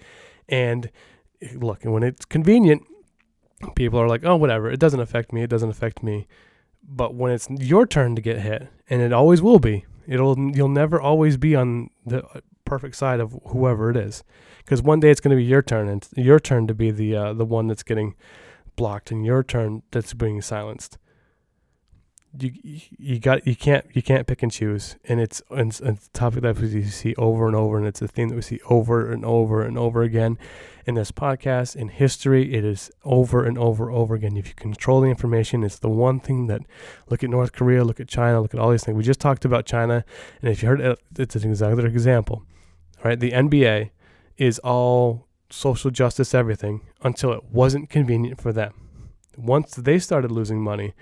[0.48, 0.90] And
[1.40, 2.82] eh, look, and when it's convenient,
[3.76, 6.26] people are like, oh, whatever, it doesn't affect me, it doesn't affect me.
[6.82, 10.68] But when it's your turn to get hit, and it always will be, it'll you'll
[10.68, 12.24] never always be on the
[12.66, 14.24] perfect side of whoever it is,
[14.58, 17.16] because one day it's going to be your turn, and your turn to be the
[17.16, 18.14] uh, the one that's getting
[18.76, 20.98] blocked, and your turn that's being silenced
[22.42, 22.52] you
[22.98, 26.58] you got you can't you can't pick and choose, and it's, it's a topic that
[26.58, 29.62] we see over and over, and it's a theme that we see over and over
[29.62, 30.38] and over again
[30.86, 31.76] in this podcast.
[31.76, 34.36] In history, it is over and over over again.
[34.36, 36.62] If you control the information, it's the one thing that
[37.08, 38.96] look at North Korea, look at China, look at all these things.
[38.96, 40.04] We just talked about China,
[40.42, 42.44] and if you heard it, it's an exactly example.
[43.06, 43.90] Right, the NBA
[44.36, 48.74] is all social justice everything until it wasn't convenient for them.
[49.36, 50.94] Once they started losing money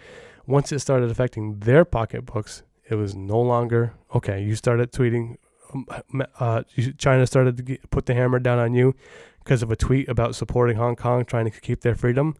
[0.47, 4.43] once it started affecting their pocketbooks, it was no longer okay.
[4.43, 5.37] You started tweeting.
[5.73, 6.63] Um, uh,
[6.99, 8.95] China started to get, put the hammer down on you
[9.43, 12.37] because of a tweet about supporting Hong Kong, trying to keep their freedom,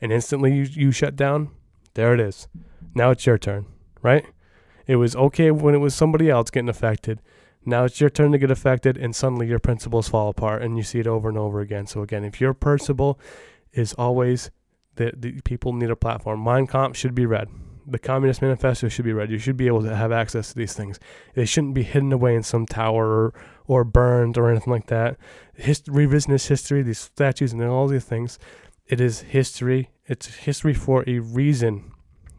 [0.00, 1.50] and instantly you you shut down.
[1.94, 2.46] There it is.
[2.94, 3.66] Now it's your turn,
[4.02, 4.24] right?
[4.86, 7.20] It was okay when it was somebody else getting affected.
[7.64, 10.82] Now it's your turn to get affected, and suddenly your principles fall apart, and you
[10.82, 11.86] see it over and over again.
[11.86, 13.18] So again, if your principle
[13.72, 14.50] is always
[14.96, 16.42] that the people need a platform.
[16.44, 17.48] Mein Kampf should be read.
[17.86, 19.30] The Communist Manifesto should be read.
[19.30, 21.00] You should be able to have access to these things.
[21.34, 23.34] They shouldn't be hidden away in some tower or,
[23.66, 25.16] or burned or anything like that.
[25.54, 28.38] Hist- revisionist history, these statues and all these things,
[28.86, 29.90] it is history.
[30.06, 31.92] It's history for a reason.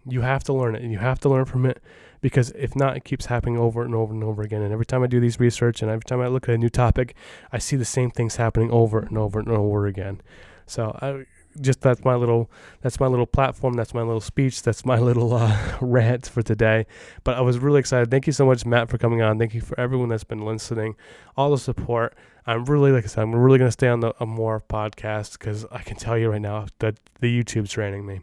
[0.08, 0.84] You have to learn it.
[0.84, 1.82] And you have to learn from it
[2.22, 4.62] because if not, it keeps happening over and over and over again.
[4.62, 6.70] And every time I do these research and every time I look at a new
[6.70, 7.16] topic,
[7.52, 10.22] I see the same things happening over and over and over again.
[10.68, 11.26] So I
[11.60, 12.50] just that's my little
[12.80, 16.86] that's my little platform that's my little speech that's my little uh, rant for today.
[17.24, 18.10] But i was really excited.
[18.10, 19.38] Thank you so much matt for coming on.
[19.38, 20.96] Thank you for everyone that's been listening.
[21.36, 22.16] All the support.
[22.48, 25.34] I'm really like i said i'm really going to stay on the a more podcast
[25.34, 28.22] because i can tell you right now that the youtube's draining me.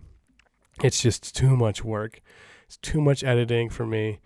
[0.82, 2.20] It's just too much work
[2.68, 4.20] it's too much editing for me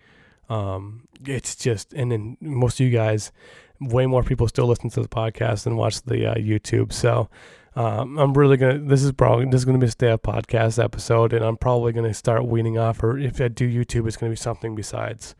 [0.49, 3.31] um, it's just and then most of you guys
[3.79, 7.29] way more people still listen to the podcast than watch the uh, youtube so
[7.75, 8.77] um, I'm really gonna.
[8.77, 11.91] This is probably this is gonna be a stay up podcast episode, and I'm probably
[11.91, 13.01] gonna start weaning off.
[13.01, 15.35] Or if I do YouTube, it's gonna be something besides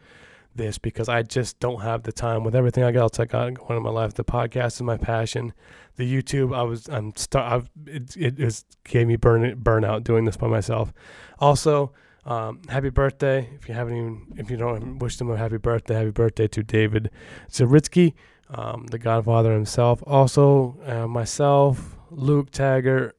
[0.56, 3.78] this because I just don't have the time with everything I got I got going
[3.78, 4.16] in my life.
[4.16, 5.54] The podcast is my passion.
[5.96, 7.52] The YouTube, I was I'm start.
[7.52, 10.92] I've, it it just gave me burn burnout doing this by myself.
[11.38, 11.92] Also,
[12.26, 13.50] um, happy birthday!
[13.56, 16.64] If you haven't even if you don't wish them a happy birthday, happy birthday to
[16.64, 17.10] David
[17.50, 18.14] Zaritsky,
[18.50, 20.04] um, the Godfather himself.
[20.06, 21.98] Also, uh, myself.
[22.16, 23.18] Luke Taggart,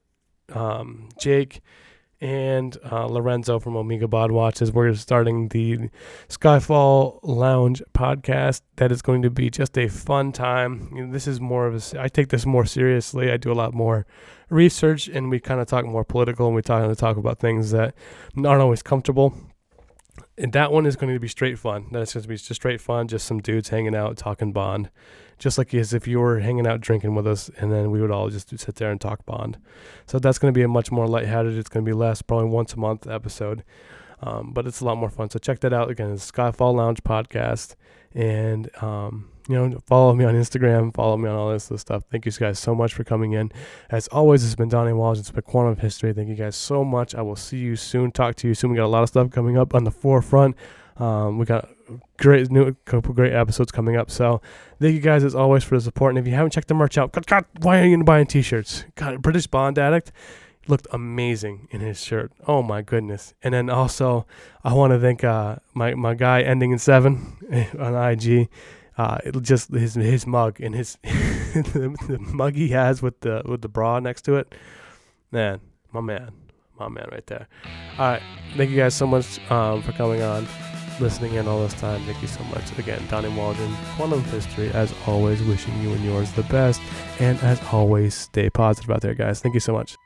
[0.53, 1.61] um, Jake,
[2.25, 4.73] and uh, Lorenzo from Omega Bod Watches.
[4.73, 5.91] We're starting the
[6.31, 8.63] Skyfall Lounge podcast.
[8.77, 10.91] That is going to be just a fun time.
[10.95, 12.01] You know, this is more of a.
[12.01, 13.31] I take this more seriously.
[13.31, 14.07] I do a lot more
[14.49, 17.73] research, and we kind of talk more political, and we talk to talk about things
[17.73, 17.95] that
[18.39, 19.35] aren't always comfortable.
[20.37, 21.87] And that one is going to be straight fun.
[21.93, 24.91] That's going to be just straight fun, just some dudes hanging out, talking Bond
[25.39, 28.11] just like as if you were hanging out drinking with us, and then we would
[28.11, 29.59] all just sit there and talk Bond.
[30.07, 31.59] So that's going to be a much more lighthearted.
[31.59, 33.65] It's going to be less, probably once a month episode,
[34.21, 35.31] um, but it's a lot more fun.
[35.31, 36.13] So check that out again.
[36.13, 37.75] It's Skyfall Lounge podcast,
[38.15, 42.05] and um, you know, follow me on Instagram, follow me on all this, this stuff.
[42.11, 43.53] Thank you guys so much for coming in.
[43.91, 45.19] As always, it's been Donnie Walsh.
[45.19, 46.13] And it's been Quantum of History.
[46.13, 47.15] Thank you guys so much.
[47.15, 48.11] I will see you soon.
[48.11, 48.71] Talk to you soon.
[48.71, 50.57] We got a lot of stuff coming up on the forefront.
[50.97, 51.69] Um, we got
[52.19, 54.11] great new couple great episodes coming up.
[54.11, 54.41] So
[54.81, 56.13] thank you guys as always for the support.
[56.13, 58.85] And if you haven't checked the merch out, God, God, why are you buying t-shirts?
[59.19, 60.13] British Bond Addict
[60.69, 62.33] looked amazing in his shirt.
[62.47, 63.35] Oh my goodness!
[63.43, 64.27] And then also,
[64.63, 67.37] I want to thank uh, my my guy ending in seven
[67.79, 68.49] on IG.
[68.97, 73.43] Uh, it just his his mug and his the, the mug he has with the
[73.45, 74.55] with the bra next to it.
[75.33, 75.61] Man,
[75.93, 76.31] my man,
[76.79, 77.49] my man, right there.
[77.99, 78.23] All right,
[78.57, 80.47] thank you guys so much um, for coming on,
[81.01, 82.01] listening in all this time.
[82.05, 84.71] Thank you so much again, Donnie Waldron, Quantum History.
[84.71, 86.81] As always, wishing you and yours the best,
[87.19, 89.41] and as always, stay positive out there, guys.
[89.41, 89.97] Thank you so much.